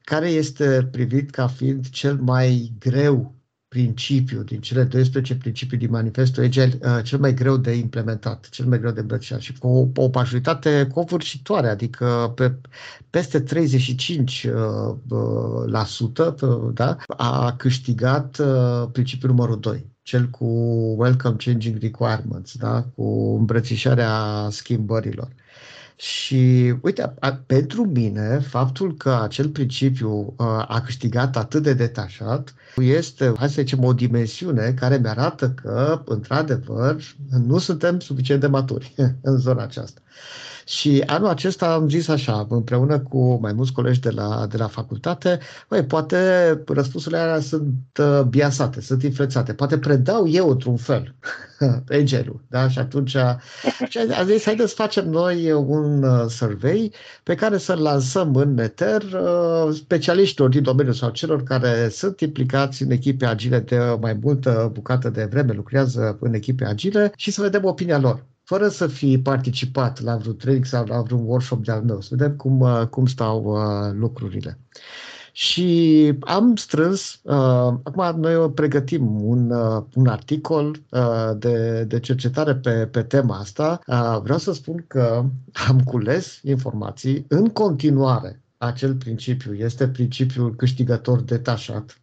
care 0.00 0.28
este 0.28 0.88
privit 0.90 1.30
ca 1.30 1.46
fiind 1.46 1.88
cel 1.88 2.16
mai 2.16 2.72
greu 2.78 3.34
principiu 3.70 4.42
din 4.42 4.60
cele 4.60 4.84
12 4.84 5.36
principii 5.36 5.78
din 5.78 5.90
manifestul 5.90 6.42
Agile 6.42 6.78
uh, 6.82 7.04
cel 7.04 7.18
mai 7.18 7.34
greu 7.34 7.56
de 7.56 7.72
implementat, 7.72 8.48
cel 8.48 8.66
mai 8.66 8.78
greu 8.78 8.90
de 8.90 9.00
îmbrățișat 9.00 9.40
și 9.40 9.58
cu 9.58 9.68
o, 9.68 10.02
o 10.02 10.10
majoritate 10.12 10.86
covârșitoare, 10.94 11.68
adică 11.68 12.32
pe 12.34 12.54
peste 13.10 13.40
35 13.40 14.44
uh, 14.44 14.94
uh, 15.08 15.64
la 15.66 15.84
sută, 15.84 16.36
da, 16.74 16.96
a 17.16 17.56
câștigat 17.56 18.38
uh, 18.38 18.88
principiul 18.92 19.30
numărul 19.30 19.60
2 19.60 19.90
cel 20.02 20.26
cu 20.26 20.44
Welcome 20.98 21.36
Changing 21.36 21.78
Requirements, 21.80 22.56
da? 22.56 22.82
cu 22.82 23.36
îmbrățișarea 23.38 24.48
schimbărilor. 24.50 25.28
Și 26.00 26.74
uite, 26.80 27.14
a, 27.18 27.32
pentru 27.46 27.84
mine, 27.84 28.38
faptul 28.38 28.96
că 28.96 29.18
acel 29.22 29.48
principiu 29.48 30.34
a, 30.36 30.62
a 30.62 30.80
câștigat 30.80 31.36
atât 31.36 31.62
de 31.62 31.72
detașat 31.72 32.54
este, 32.76 33.32
hai 33.36 33.48
să 33.48 33.60
zicem, 33.60 33.84
o 33.84 33.92
dimensiune 33.92 34.72
care 34.72 34.96
mi 34.96 35.08
arată 35.08 35.50
că, 35.50 36.02
într-adevăr, 36.04 36.96
nu 37.30 37.58
suntem 37.58 38.00
suficient 38.00 38.40
de 38.40 38.46
maturi 38.46 38.94
în 39.22 39.36
zona 39.38 39.62
aceasta. 39.62 40.00
Și 40.70 41.02
anul 41.06 41.28
acesta 41.28 41.72
am 41.72 41.88
zis 41.88 42.08
așa, 42.08 42.46
împreună 42.48 42.98
cu 43.00 43.38
mai 43.40 43.52
mulți 43.52 43.72
colegi 43.72 44.00
de 44.00 44.10
la, 44.10 44.46
de 44.50 44.56
la 44.56 44.66
facultate, 44.66 45.38
băi, 45.68 45.84
poate 45.84 46.18
răspunsurile 46.66 47.20
alea 47.20 47.40
sunt 47.40 47.74
uh, 48.00 48.22
biasate, 48.22 48.80
sunt 48.80 49.02
influențate, 49.02 49.54
poate 49.54 49.78
predau 49.78 50.28
eu 50.28 50.48
într-un 50.48 50.76
fel 50.76 51.14
Angelul, 51.98 52.40
da? 52.48 52.68
Și 52.68 52.78
atunci 52.78 53.14
a 53.14 53.40
zis, 54.24 54.44
haideți 54.44 54.68
să 54.68 54.74
facem 54.74 55.08
noi 55.08 55.52
un 55.52 56.02
uh, 56.02 56.26
survey 56.28 56.92
pe 57.22 57.34
care 57.34 57.58
să-l 57.58 57.80
lansăm 57.82 58.34
în 58.34 58.58
Ether 58.58 59.02
uh, 59.02 59.74
specialiștilor 59.74 60.48
din 60.48 60.62
domeniu 60.62 60.92
sau 60.92 61.10
celor 61.10 61.42
care 61.42 61.88
sunt 61.88 62.20
implicați 62.20 62.82
în 62.82 62.90
echipe 62.90 63.26
agile 63.26 63.58
de 63.58 63.78
mai 64.00 64.18
multă 64.22 64.70
bucată 64.72 65.08
de 65.08 65.24
vreme, 65.24 65.52
lucrează 65.52 66.16
în 66.20 66.34
echipe 66.34 66.64
agile 66.64 67.12
și 67.16 67.30
să 67.30 67.42
vedem 67.42 67.64
opinia 67.64 67.98
lor 67.98 68.28
fără 68.50 68.68
să 68.68 68.86
fi 68.86 69.18
participat 69.18 70.00
la 70.00 70.16
vreun 70.16 70.36
training 70.36 70.64
sau 70.64 70.84
la 70.86 71.00
vreun 71.00 71.24
workshop 71.26 71.64
de-al 71.64 71.82
meu, 71.82 72.00
să 72.00 72.08
vedem 72.10 72.36
cum, 72.36 72.60
uh, 72.60 72.82
cum 72.90 73.06
stau 73.06 73.42
uh, 73.44 73.92
lucrurile. 73.92 74.58
Și 75.32 76.12
am 76.20 76.56
strâns, 76.56 77.20
uh, 77.22 77.34
acum 77.82 78.20
noi 78.20 78.50
pregătim 78.50 79.22
un, 79.24 79.50
uh, 79.50 79.82
un 79.94 80.06
articol 80.06 80.76
uh, 80.90 81.30
de, 81.36 81.84
de 81.84 82.00
cercetare 82.00 82.54
pe, 82.54 82.86
pe 82.86 83.02
tema 83.02 83.38
asta. 83.38 83.80
Uh, 83.86 84.20
vreau 84.22 84.38
să 84.38 84.52
spun 84.52 84.84
că 84.86 85.24
am 85.68 85.80
cules 85.80 86.40
informații 86.42 87.24
în 87.28 87.48
continuare. 87.48 88.42
Acel 88.58 88.94
principiu 88.94 89.54
este 89.54 89.88
principiul 89.88 90.54
câștigător 90.54 91.20
detașat 91.20 92.00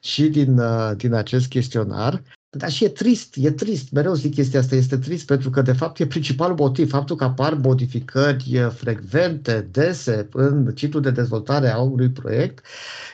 și 0.00 0.28
din, 0.28 0.58
uh, 0.58 0.90
din 0.96 1.12
acest 1.12 1.48
chestionar 1.48 2.22
dar 2.50 2.70
și 2.70 2.84
e 2.84 2.88
trist, 2.88 3.34
e 3.36 3.50
trist, 3.50 3.92
mereu 3.92 4.14
zic 4.14 4.34
chestia 4.34 4.60
asta, 4.60 4.74
este 4.74 4.98
trist 4.98 5.26
pentru 5.26 5.50
că 5.50 5.62
de 5.62 5.72
fapt 5.72 5.98
e 6.00 6.06
principalul 6.06 6.56
motiv, 6.56 6.90
faptul 6.90 7.16
că 7.16 7.24
apar 7.24 7.54
modificări 7.54 8.70
frecvente, 8.74 9.68
dese 9.70 10.28
în 10.32 10.72
ciclul 10.74 11.02
de 11.02 11.10
dezvoltare 11.10 11.68
a 11.68 11.78
unui 11.78 12.10
proiect, 12.10 12.64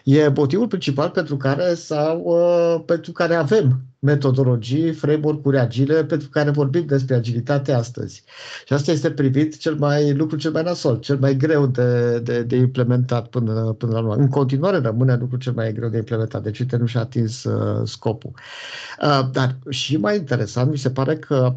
e 0.05 0.29
motivul 0.29 0.69
principal 0.69 1.11
pentru 1.11 1.37
care 1.37 1.75
sau 1.75 2.21
uh, 2.21 2.83
pentru 2.87 3.13
care 3.13 3.35
avem 3.35 3.92
metodologii, 4.03 4.93
framework-uri 4.93 5.59
agile, 5.59 6.05
pentru 6.05 6.29
care 6.29 6.51
vorbim 6.51 6.87
despre 6.87 7.15
agilitate 7.15 7.73
astăzi. 7.73 8.25
Și 8.67 8.73
asta 8.73 8.91
este 8.91 9.11
privit 9.11 9.59
cel 9.59 9.75
mai 9.75 10.13
lucru 10.15 10.37
cel 10.37 10.53
mai 10.53 10.63
nasol, 10.63 10.99
cel 10.99 11.19
mai 11.19 11.37
greu 11.37 11.67
de, 11.67 12.19
de, 12.19 12.43
de 12.43 12.57
implementat 12.57 13.27
până, 13.27 13.53
până 13.79 13.93
la 13.93 13.99
urmă. 13.99 14.15
În 14.15 14.29
continuare 14.29 14.79
rămâne 14.79 15.17
lucru 15.17 15.37
cel 15.37 15.53
mai 15.53 15.73
greu 15.73 15.89
de 15.89 15.97
implementat, 15.97 16.43
deci 16.43 16.59
uite, 16.59 16.77
nu 16.77 16.87
și-a 16.87 17.01
atins 17.01 17.45
uh, 17.45 17.87
scopul. 17.89 18.33
Uh, 19.03 19.29
dar 19.33 19.57
și 19.69 19.97
mai 19.97 20.17
interesant, 20.17 20.71
mi 20.71 20.79
se 20.79 20.91
pare 20.91 21.17
că 21.17 21.55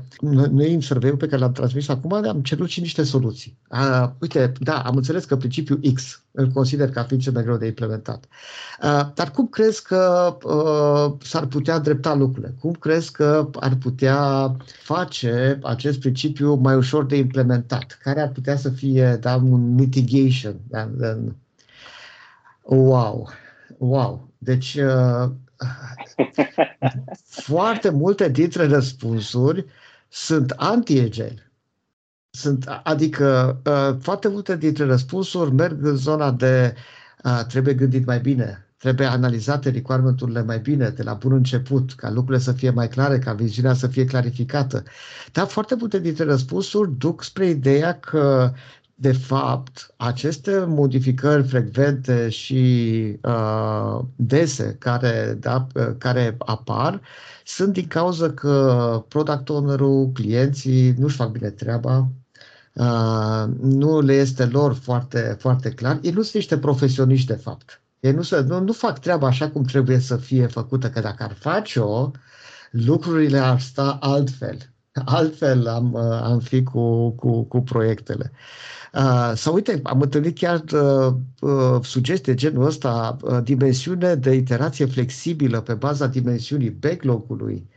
noi 0.51 0.73
în 0.73 0.81
survey 0.81 1.11
pe 1.11 1.27
care 1.27 1.41
l-am 1.41 1.51
transmis 1.51 1.87
acum 1.87 2.13
am 2.13 2.41
cerut 2.41 2.69
și 2.69 2.79
niște 2.79 3.03
soluții. 3.03 3.57
Uh, 3.71 4.09
uite, 4.19 4.51
da, 4.59 4.79
am 4.79 4.95
înțeles 4.95 5.25
că 5.25 5.37
principiul 5.37 5.79
X 5.93 6.24
îl 6.35 6.47
consider 6.51 6.89
ca 6.89 7.03
fiind 7.03 7.21
cel 7.21 7.33
mai 7.33 7.43
greu 7.43 7.57
de 7.57 7.65
implementat. 7.65 8.25
Uh, 8.83 9.07
dar 9.13 9.31
cum 9.31 9.47
crezi 9.47 9.83
că 9.83 10.35
uh, 10.43 11.27
s-ar 11.27 11.45
putea 11.45 11.79
drepta 11.79 12.13
lucrurile? 12.13 12.55
Cum 12.59 12.71
crezi 12.71 13.11
că 13.11 13.49
ar 13.59 13.75
putea 13.75 14.51
face 14.83 15.59
acest 15.63 15.99
principiu 15.99 16.53
mai 16.53 16.75
ușor 16.75 17.05
de 17.05 17.17
implementat? 17.17 17.97
Care 18.03 18.21
ar 18.21 18.29
putea 18.29 18.55
să 18.55 18.69
fie 18.69 19.17
da, 19.21 19.35
un 19.35 19.73
mitigation? 19.73 20.55
Da, 20.67 20.89
da. 20.93 21.17
Wow! 22.63 23.29
Wow! 23.77 24.29
Deci, 24.37 24.75
uh, 24.75 25.29
foarte 27.47 27.89
multe 27.89 28.29
dintre 28.29 28.67
răspunsuri 28.67 29.65
sunt 30.09 30.51
anti-egel. 30.51 31.45
Sunt, 32.35 32.81
adică 32.83 33.57
uh, 33.65 33.97
foarte 34.01 34.27
multe 34.27 34.57
dintre 34.57 34.85
răspunsuri 34.85 35.53
merg 35.53 35.85
în 35.85 35.95
zona 35.95 36.31
de 36.31 36.75
uh, 37.23 37.41
trebuie 37.47 37.73
gândit 37.73 38.05
mai 38.05 38.19
bine, 38.19 38.65
trebuie 38.77 39.07
analizate 39.07 39.69
requirement-urile 39.69 40.43
mai 40.43 40.59
bine 40.59 40.89
de 40.89 41.03
la 41.03 41.13
bun 41.13 41.31
început, 41.31 41.93
ca 41.93 42.09
lucrurile 42.11 42.43
să 42.43 42.51
fie 42.51 42.69
mai 42.69 42.87
clare, 42.87 43.19
ca 43.19 43.33
viziunea 43.33 43.73
să 43.73 43.87
fie 43.87 44.05
clarificată. 44.05 44.83
Dar 45.31 45.47
foarte 45.47 45.75
multe 45.75 45.99
dintre 45.99 46.23
răspunsuri 46.23 46.97
duc 46.97 47.23
spre 47.23 47.47
ideea 47.47 47.99
că 47.99 48.51
de 48.97 49.11
fapt, 49.11 49.93
aceste 49.97 50.65
modificări 50.67 51.47
frecvente 51.47 52.29
și 52.29 53.17
uh, 53.21 53.99
dese 54.15 54.75
care, 54.79 55.37
da, 55.39 55.67
care 55.97 56.35
apar 56.39 57.01
sunt 57.45 57.73
din 57.73 57.87
cauza 57.87 58.31
că 58.31 59.05
product 59.07 59.49
owner-ul, 59.49 60.11
clienții 60.11 60.91
nu-și 60.97 61.15
fac 61.15 61.31
bine 61.31 61.49
treaba, 61.49 62.09
uh, 62.75 63.43
nu 63.61 64.01
le 64.01 64.13
este 64.13 64.45
lor 64.45 64.73
foarte, 64.73 65.35
foarte 65.39 65.69
clar. 65.69 65.99
Ei 66.01 66.11
nu 66.11 66.21
sunt 66.21 66.33
niște 66.33 66.57
profesioniști, 66.57 67.27
de 67.27 67.33
fapt. 67.35 67.81
Ei 67.99 68.11
nu, 68.11 68.21
se, 68.21 68.39
nu, 68.39 68.59
nu 68.59 68.71
fac 68.71 68.99
treaba 68.99 69.27
așa 69.27 69.49
cum 69.49 69.63
trebuie 69.63 69.99
să 69.99 70.17
fie 70.17 70.47
făcută, 70.47 70.89
că 70.89 70.99
dacă 70.99 71.23
ar 71.23 71.33
face-o, 71.39 72.11
lucrurile 72.71 73.37
ar 73.37 73.59
sta 73.59 73.97
altfel. 74.01 74.57
Altfel 75.05 75.67
am, 75.67 75.93
uh, 75.93 76.19
am 76.21 76.39
fi 76.39 76.63
cu, 76.63 77.09
cu, 77.09 77.43
cu 77.43 77.61
proiectele. 77.61 78.31
Uh, 78.93 79.31
sau 79.35 79.53
uite, 79.53 79.79
am 79.83 80.01
întâlnit 80.01 80.37
chiar 80.37 80.63
uh, 80.73 81.13
uh, 81.39 81.81
sugestii 81.83 82.33
de 82.33 82.37
genul 82.37 82.65
ăsta, 82.65 83.17
uh, 83.21 83.39
dimensiune 83.43 84.15
de 84.15 84.33
iterație 84.33 84.85
flexibilă 84.85 85.61
pe 85.61 85.73
baza 85.73 86.07
dimensiunii 86.07 86.69
backlog-ului. 86.69 87.69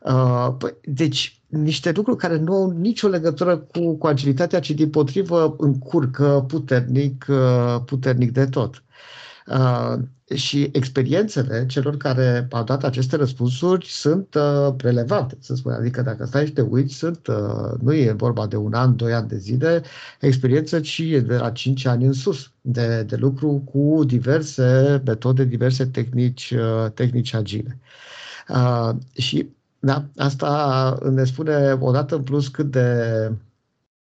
Uh, 0.00 0.54
păi, 0.58 0.74
deci, 0.82 1.42
niște 1.54 1.92
lucruri 1.92 2.18
care 2.18 2.38
nu 2.38 2.52
au 2.52 2.70
nicio 2.70 3.08
legătură 3.08 3.56
cu, 3.56 3.96
cu 3.96 4.06
agilitatea, 4.06 4.60
ci 4.60 4.70
din 4.70 4.90
potrivă 4.90 5.54
încurcă 5.58 6.44
puternic, 6.48 7.26
uh, 7.28 7.82
puternic 7.84 8.32
de 8.32 8.46
tot. 8.46 8.82
Uh, 9.46 9.94
și 10.34 10.68
experiențele 10.72 11.66
celor 11.66 11.96
care 11.96 12.46
au 12.50 12.64
dat 12.64 12.84
aceste 12.84 13.16
răspunsuri 13.16 13.86
sunt 13.86 14.34
uh, 14.34 14.74
relevante, 14.76 15.36
să 15.40 15.54
spun. 15.54 15.72
Adică 15.72 16.02
dacă 16.02 16.24
stai 16.24 16.46
și 16.46 16.52
te 16.52 16.60
uiți, 16.60 16.94
sunt, 16.94 17.26
uh, 17.26 17.80
nu 17.80 17.94
e 17.94 18.12
vorba 18.12 18.46
de 18.46 18.56
un 18.56 18.72
an, 18.72 18.96
doi 18.96 19.12
ani 19.12 19.28
de 19.28 19.36
zile, 19.36 19.82
experiență, 20.20 20.80
ci 20.80 20.98
e 20.98 21.20
de 21.20 21.36
la 21.36 21.50
cinci 21.50 21.84
ani 21.84 22.04
în 22.04 22.12
sus 22.12 22.50
de, 22.60 23.02
de 23.02 23.16
lucru 23.16 23.62
cu 23.72 24.04
diverse 24.04 25.02
metode, 25.04 25.44
diverse 25.44 25.86
tehnici, 25.86 26.50
uh, 26.50 26.90
tehnici 26.90 27.34
agile. 27.34 27.78
Uh, 28.48 28.90
și 29.12 29.48
da, 29.84 30.04
asta 30.16 30.98
ne 31.10 31.24
spune 31.24 31.72
odată 31.80 32.14
în 32.14 32.22
plus 32.22 32.48
cât 32.48 32.70
de 32.70 33.30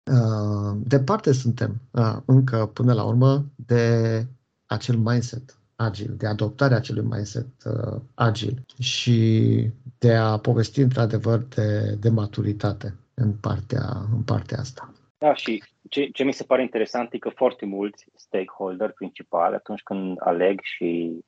uh, 0.04 0.76
departe 0.86 1.32
suntem 1.32 1.80
uh, 1.90 2.16
încă 2.24 2.70
până 2.72 2.92
la 2.92 3.04
urmă 3.04 3.44
de 3.66 4.24
acel 4.66 4.96
mindset 4.96 5.58
agil, 5.76 6.14
de 6.16 6.26
adoptarea 6.26 6.76
acelui 6.76 7.04
mindset 7.04 7.46
uh, 7.64 8.00
agil 8.14 8.64
și 8.78 9.70
de 9.98 10.14
a 10.14 10.36
povesti 10.36 10.80
într-adevăr 10.80 11.38
de, 11.38 11.96
de 12.00 12.08
maturitate 12.08 12.94
în 13.14 13.32
partea, 13.32 14.06
în 14.14 14.22
partea 14.22 14.58
asta. 14.58 14.92
Da, 15.18 15.34
și 15.34 15.62
ce, 15.88 16.08
ce 16.12 16.24
mi 16.24 16.32
se 16.32 16.44
pare 16.44 16.62
interesant 16.62 17.12
e 17.12 17.18
că 17.18 17.28
foarte 17.28 17.66
mulți 17.66 18.06
stakeholder 18.14 18.90
principali, 18.90 19.54
atunci 19.54 19.82
când 19.82 20.16
aleg 20.20 20.60
și 20.62 21.18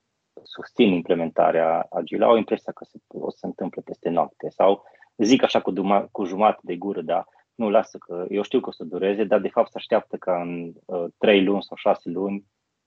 susțin 0.43 0.93
implementarea 0.93 1.87
agilă, 1.91 2.25
au 2.25 2.37
impresia 2.37 2.73
că 2.73 2.85
se, 2.85 2.99
o 3.09 3.31
să 3.31 3.37
se 3.41 3.47
întâmple 3.47 3.83
peste 3.85 4.09
noapte 4.09 4.49
sau 4.49 4.83
zic 5.17 5.43
așa 5.43 5.61
cu, 5.61 5.71
duma, 5.71 6.09
cu 6.13 6.25
jumătate 6.25 6.61
de 6.63 6.77
gură, 6.77 7.01
da, 7.01 7.25
nu 7.55 7.71
lasă 7.71 7.99
că 7.99 8.27
eu 8.29 8.43
știu 8.43 8.61
că 8.61 8.69
o 8.69 8.73
să 8.73 8.85
dureze, 8.85 9.25
dar 9.25 9.41
de 9.41 9.49
fapt 9.49 9.71
se 9.71 9.79
așteaptă 9.79 10.17
ca 10.17 10.41
în 10.41 10.73
uh, 10.85 11.05
3 11.19 11.45
luni 11.45 11.63
sau 11.63 11.77
6 11.77 12.11
luni 12.11 12.45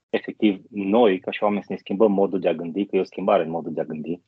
efectiv 0.08 0.62
noi, 0.70 1.20
ca 1.20 1.30
și 1.30 1.42
oameni, 1.42 1.62
să 1.62 1.72
ne 1.72 1.78
schimbăm 1.78 2.12
modul 2.12 2.40
de 2.40 2.48
a 2.48 2.54
gândi, 2.54 2.86
că 2.86 2.96
e 2.96 3.00
o 3.00 3.04
schimbare 3.04 3.42
în 3.42 3.50
modul 3.50 3.72
de 3.72 3.80
a 3.80 3.84
gândi 3.84 4.20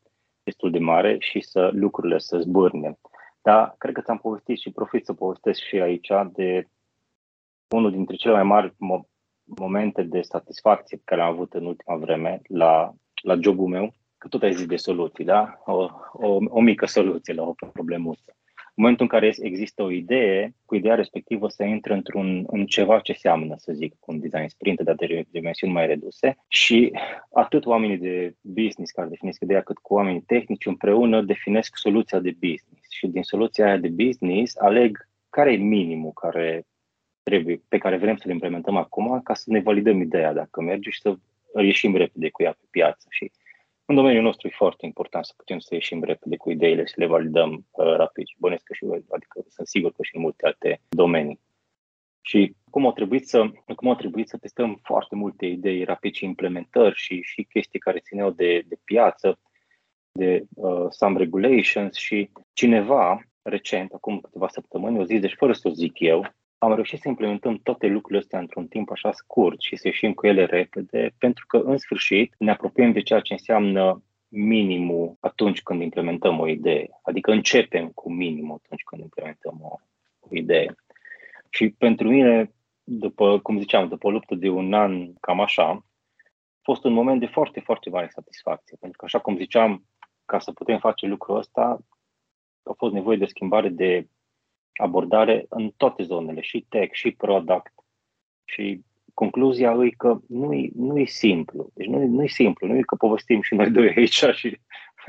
destul 0.42 0.70
de 0.70 0.78
mare 0.78 1.16
și 1.18 1.40
să 1.40 1.70
lucrurile 1.72 2.18
să 2.18 2.38
zbârne. 2.38 2.98
Dar 3.42 3.74
cred 3.78 3.94
că 3.94 4.00
ți-am 4.00 4.18
povestit 4.18 4.58
și 4.58 4.70
profit 4.70 5.04
să 5.04 5.12
povestesc 5.12 5.60
și 5.60 5.80
aici 5.80 6.08
de 6.32 6.68
unul 7.68 7.90
dintre 7.90 8.16
cele 8.16 8.34
mai 8.34 8.42
mari 8.42 8.70
mo- 8.70 9.08
momente 9.44 10.02
de 10.02 10.20
satisfacție 10.22 10.96
pe 10.96 11.02
care 11.04 11.20
am 11.20 11.32
avut 11.32 11.52
în 11.54 11.66
ultima 11.66 11.96
vreme 11.96 12.40
la, 12.48 12.94
la 13.22 13.38
jobul 13.40 13.66
meu, 13.66 13.94
că 14.18 14.28
tot 14.28 14.42
ai 14.42 14.54
zis 14.54 14.66
de 14.66 14.76
soluții, 14.76 15.24
da? 15.24 15.62
O, 15.64 15.88
o, 16.12 16.38
o 16.48 16.60
mică 16.60 16.86
soluție 16.86 17.34
la 17.34 17.42
o 17.42 17.54
problemă. 17.72 18.14
În 18.78 18.84
momentul 18.84 19.06
în 19.10 19.18
care 19.18 19.34
există 19.38 19.82
o 19.82 19.90
idee, 19.90 20.54
cu 20.64 20.74
ideea 20.74 20.94
respectivă 20.94 21.48
să 21.48 21.64
intre 21.64 21.94
într-un, 21.94 22.44
în 22.46 22.66
ceva 22.66 23.00
ce 23.00 23.12
seamănă, 23.12 23.54
să 23.58 23.72
zic, 23.72 23.94
cu 24.00 24.12
un 24.12 24.20
design 24.20 24.48
sprint, 24.48 24.80
dar 24.80 24.94
de 24.94 25.24
dimensiuni 25.30 25.72
mai 25.72 25.86
reduse. 25.86 26.36
Și 26.48 26.92
atât 27.32 27.66
oamenii 27.66 27.98
de 27.98 28.34
business 28.40 28.90
care 28.90 29.08
definesc 29.08 29.40
ideea, 29.40 29.60
cât 29.60 29.78
cu 29.78 29.94
oamenii 29.94 30.20
tehnici 30.20 30.66
împreună 30.66 31.22
definesc 31.22 31.76
soluția 31.76 32.18
de 32.18 32.30
business. 32.30 32.90
Și 32.90 33.06
din 33.06 33.22
soluția 33.22 33.66
aia 33.66 33.76
de 33.76 33.88
business 33.88 34.56
aleg 34.56 35.08
care 35.30 35.52
e 35.52 35.56
minimul 35.56 36.12
care 36.12 36.66
trebuie, 37.22 37.62
pe 37.68 37.78
care 37.78 37.96
vrem 37.96 38.16
să-l 38.16 38.30
implementăm 38.30 38.76
acum 38.76 39.20
ca 39.20 39.34
să 39.34 39.44
ne 39.46 39.60
validăm 39.60 40.00
ideea. 40.00 40.32
Dacă 40.32 40.60
merge 40.62 40.90
și 40.90 41.00
să 41.00 41.16
ieșim 41.62 41.96
repede 41.96 42.30
cu 42.30 42.42
ea 42.42 42.52
pe 42.52 42.66
piață. 42.70 43.06
Și 43.10 43.30
în 43.84 43.94
domeniul 43.94 44.22
nostru 44.22 44.46
e 44.46 44.50
foarte 44.56 44.86
important 44.86 45.24
să 45.24 45.32
putem 45.36 45.58
să 45.58 45.74
ieșim 45.74 46.02
repede 46.02 46.36
cu 46.36 46.50
ideile, 46.50 46.86
să 46.86 46.94
le 46.96 47.06
validăm 47.06 47.52
uh, 47.52 47.94
rapid 47.96 48.26
și 48.26 48.36
bănesc 48.38 48.62
că 48.62 48.74
și 48.74 48.84
adică 48.84 49.44
sunt 49.48 49.66
sigur 49.66 49.92
că 49.92 50.02
și 50.02 50.16
în 50.16 50.22
multe 50.22 50.46
alte 50.46 50.80
domenii. 50.88 51.40
Și 52.20 52.54
cum 52.70 52.86
au 52.86 52.92
trebuit 52.92 53.28
să, 53.28 53.50
cum 53.76 53.88
au 53.88 53.94
trebuit 53.94 54.28
să 54.28 54.36
testăm 54.36 54.80
foarte 54.82 55.14
multe 55.14 55.46
idei 55.46 55.84
rapid 55.84 56.14
și 56.14 56.24
implementări 56.24 56.94
și, 56.94 57.22
și 57.22 57.42
chestii 57.42 57.78
care 57.78 57.98
țineau 57.98 58.30
de, 58.30 58.64
de 58.66 58.76
piață, 58.84 59.38
de 60.12 60.44
uh, 60.54 60.86
some 60.90 61.18
regulations 61.18 61.96
și 61.96 62.30
cineva 62.52 63.20
recent, 63.42 63.92
acum 63.92 64.20
câteva 64.20 64.48
săptămâni, 64.48 64.98
o 64.98 65.04
zis, 65.04 65.20
deci 65.20 65.34
fără 65.34 65.52
să 65.52 65.68
o 65.68 65.70
zic 65.70 66.00
eu, 66.00 66.34
am 66.58 66.74
reușit 66.74 67.00
să 67.00 67.08
implementăm 67.08 67.58
toate 67.58 67.86
lucrurile 67.86 68.20
astea 68.20 68.38
într-un 68.38 68.66
timp 68.66 68.90
așa 68.90 69.12
scurt 69.12 69.60
și 69.60 69.76
să 69.76 69.86
ieșim 69.86 70.12
cu 70.12 70.26
ele 70.26 70.44
repede, 70.44 71.14
pentru 71.18 71.46
că, 71.46 71.56
în 71.56 71.78
sfârșit, 71.78 72.34
ne 72.38 72.50
apropiem 72.50 72.92
de 72.92 73.02
ceea 73.02 73.20
ce 73.20 73.32
înseamnă 73.32 74.02
minimul 74.28 75.16
atunci 75.20 75.62
când 75.62 75.82
implementăm 75.82 76.40
o 76.40 76.48
idee. 76.48 76.88
Adică 77.02 77.30
începem 77.30 77.88
cu 77.88 78.12
minimul 78.12 78.60
atunci 78.64 78.82
când 78.82 79.02
implementăm 79.02 79.58
o, 79.62 79.76
o 80.20 80.28
idee. 80.30 80.74
Și 81.50 81.68
pentru 81.70 82.08
mine, 82.08 82.52
după, 82.84 83.38
cum 83.38 83.58
ziceam, 83.58 83.88
după 83.88 84.06
o 84.06 84.10
luptă 84.10 84.34
de 84.34 84.48
un 84.48 84.72
an, 84.72 85.12
cam 85.20 85.40
așa, 85.40 85.68
a 85.68 85.84
fost 86.62 86.84
un 86.84 86.92
moment 86.92 87.20
de 87.20 87.26
foarte, 87.26 87.60
foarte 87.60 87.90
mare 87.90 88.08
satisfacție. 88.08 88.76
Pentru 88.80 88.98
că, 88.98 89.04
așa 89.04 89.18
cum 89.18 89.36
ziceam, 89.36 89.84
ca 90.24 90.38
să 90.38 90.52
putem 90.52 90.78
face 90.78 91.06
lucrul 91.06 91.36
ăsta, 91.36 91.78
a 92.62 92.72
fost 92.76 92.92
nevoie 92.92 93.16
de 93.16 93.26
schimbare 93.26 93.68
de 93.68 94.08
abordare 94.76 95.46
în 95.48 95.70
toate 95.76 96.02
zonele, 96.02 96.40
și 96.40 96.66
tech, 96.68 96.92
și 96.92 97.10
product. 97.10 97.72
Și 98.44 98.84
concluzia 99.14 99.76
e 99.84 99.90
că 99.90 100.18
nu 100.28 100.52
e, 100.52 100.70
nu 100.74 100.98
e 100.98 101.04
simplu. 101.04 101.70
Deci 101.74 101.86
nu, 101.86 102.06
nu 102.06 102.22
e 102.22 102.26
simplu, 102.26 102.66
nu 102.66 102.76
e 102.76 102.80
că 102.80 102.94
povestim 102.94 103.42
și 103.42 103.54
noi 103.54 103.70
doi 103.70 103.94
aici 103.96 104.24
și 104.40 104.60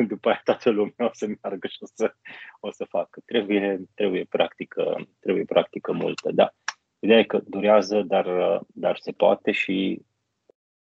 după 0.07 0.29
aia 0.29 0.41
toată 0.43 0.69
lumea 0.69 1.05
o 1.05 1.09
să 1.11 1.27
meargă 1.41 1.67
și 1.67 1.77
o 1.79 1.85
să, 1.93 2.13
o 2.59 2.71
să 2.71 2.85
facă. 2.89 3.21
Trebuie, 3.25 3.81
trebuie, 3.93 4.23
practică, 4.29 5.07
trebuie 5.19 5.43
practică 5.43 5.91
multă, 5.91 6.31
da. 6.31 6.53
Ideea 6.99 7.19
e 7.19 7.23
că 7.23 7.41
durează, 7.45 8.01
dar, 8.01 8.27
dar 8.67 8.97
se 8.97 9.11
poate 9.11 9.51
și 9.51 10.01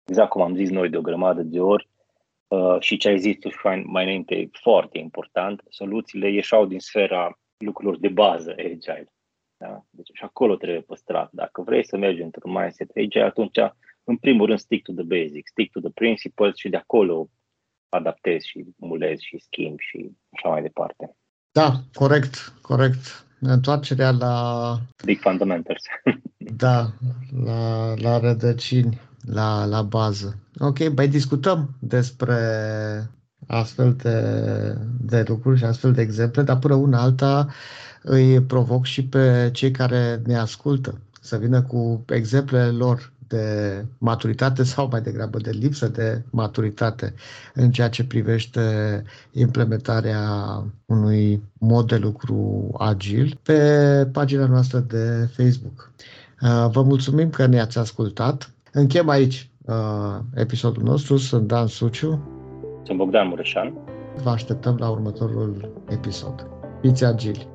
exact 0.06 0.30
cum 0.30 0.41
am 0.41 0.56
zis 0.56 0.70
noi 0.70 0.89
de 0.89 0.97
o 0.97 1.01
grămadă 1.01 1.41
de 1.41 1.60
ori, 1.60 1.89
uh, 2.47 2.80
și 2.80 2.97
ce 2.97 3.08
ai 3.08 3.20
zis 3.20 3.38
tu 3.39 3.49
mai 3.64 4.04
înainte 4.04 4.36
e 4.36 4.49
foarte 4.51 4.97
important, 4.97 5.64
soluțiile 5.70 6.32
ieșau 6.32 6.66
din 6.66 6.80
sfera 6.80 7.39
lucrurilor 7.66 7.99
de 7.99 8.07
bază 8.07 8.51
agile. 8.51 9.14
Da? 9.57 9.86
Deci 9.89 10.10
și 10.14 10.24
acolo 10.24 10.55
trebuie 10.55 10.82
păstrat. 10.82 11.30
Dacă 11.32 11.62
vrei 11.62 11.86
să 11.86 11.97
mergi 11.97 12.22
într-un 12.22 12.51
mindset 12.51 12.89
agile, 12.95 13.24
atunci, 13.24 13.57
în 14.03 14.18
primul 14.18 14.45
rând, 14.45 14.60
stick 14.60 14.84
to 14.84 14.93
the 14.93 15.03
basics, 15.03 15.49
stick 15.49 15.72
to 15.72 15.80
the 15.80 15.91
principles 15.91 16.55
și 16.55 16.70
de 16.70 16.78
acolo 16.78 17.30
adaptezi 17.89 18.47
și 18.47 18.66
mulezi 18.78 19.26
și 19.26 19.39
schimbi 19.39 19.84
și 19.84 20.12
așa 20.30 20.49
mai 20.49 20.62
departe. 20.62 21.16
Da, 21.51 21.72
corect, 21.93 22.53
corect. 22.62 23.28
Întoarcerea 23.39 24.12
la... 24.12 24.76
Big 25.05 25.20
fundamentals. 25.20 25.84
da, 26.64 26.86
la, 27.45 27.93
la 27.95 28.20
rădăcini, 28.20 28.99
la, 29.22 29.66
la 29.66 29.82
bază. 29.82 30.39
Ok, 30.60 30.95
mai 30.95 31.07
discutăm 31.07 31.70
despre 31.80 32.36
astfel 33.52 33.93
de, 33.93 34.22
de 35.02 35.24
lucruri 35.28 35.58
și 35.58 35.64
astfel 35.64 35.93
de 35.93 36.02
exemple, 36.02 36.41
dar 36.41 36.60
până 36.60 36.74
una 36.74 37.02
alta 37.02 37.47
îi 38.02 38.41
provoc 38.41 38.86
și 38.86 39.06
pe 39.06 39.50
cei 39.54 39.72
care 39.72 40.22
ne 40.26 40.36
ascultă 40.36 41.00
să 41.22 41.38
vină 41.38 41.62
cu 41.62 42.04
exemplele 42.08 42.70
lor 42.70 43.12
de 43.28 43.86
maturitate 43.97 44.64
sau 44.64 44.88
mai 44.91 45.02
degrabă 45.02 45.38
de 45.39 45.50
lipsă 45.50 45.88
de 45.88 46.22
maturitate 46.30 47.14
în 47.54 47.72
ceea 47.72 47.89
ce 47.89 48.06
privește 48.06 49.04
implementarea 49.32 50.24
unui 50.86 51.41
mod 51.58 51.88
de 51.88 51.97
lucru 51.97 52.70
agil 52.78 53.39
pe 53.43 54.10
pagina 54.12 54.45
noastră 54.45 54.80
de 54.80 55.30
Facebook. 55.36 55.91
Uh, 56.41 56.68
vă 56.72 56.82
mulțumim 56.82 57.30
că 57.30 57.45
ne-ați 57.45 57.78
ascultat. 57.78 58.52
Închem 58.72 59.10
aici 59.10 59.50
uh, 59.62 60.20
episodul 60.34 60.84
nostru. 60.84 61.18
Sunt 61.18 61.47
Dan 61.47 61.68
Suciu. 61.68 62.39
Sunt 62.84 62.98
Bogdan 62.98 63.28
Mureșan. 63.28 63.74
Vă 64.24 64.30
așteptăm 64.30 64.76
la 64.80 64.90
următorul 64.90 65.72
episod. 65.90 66.48
Fiți 66.82 67.06
agili! 67.06 67.48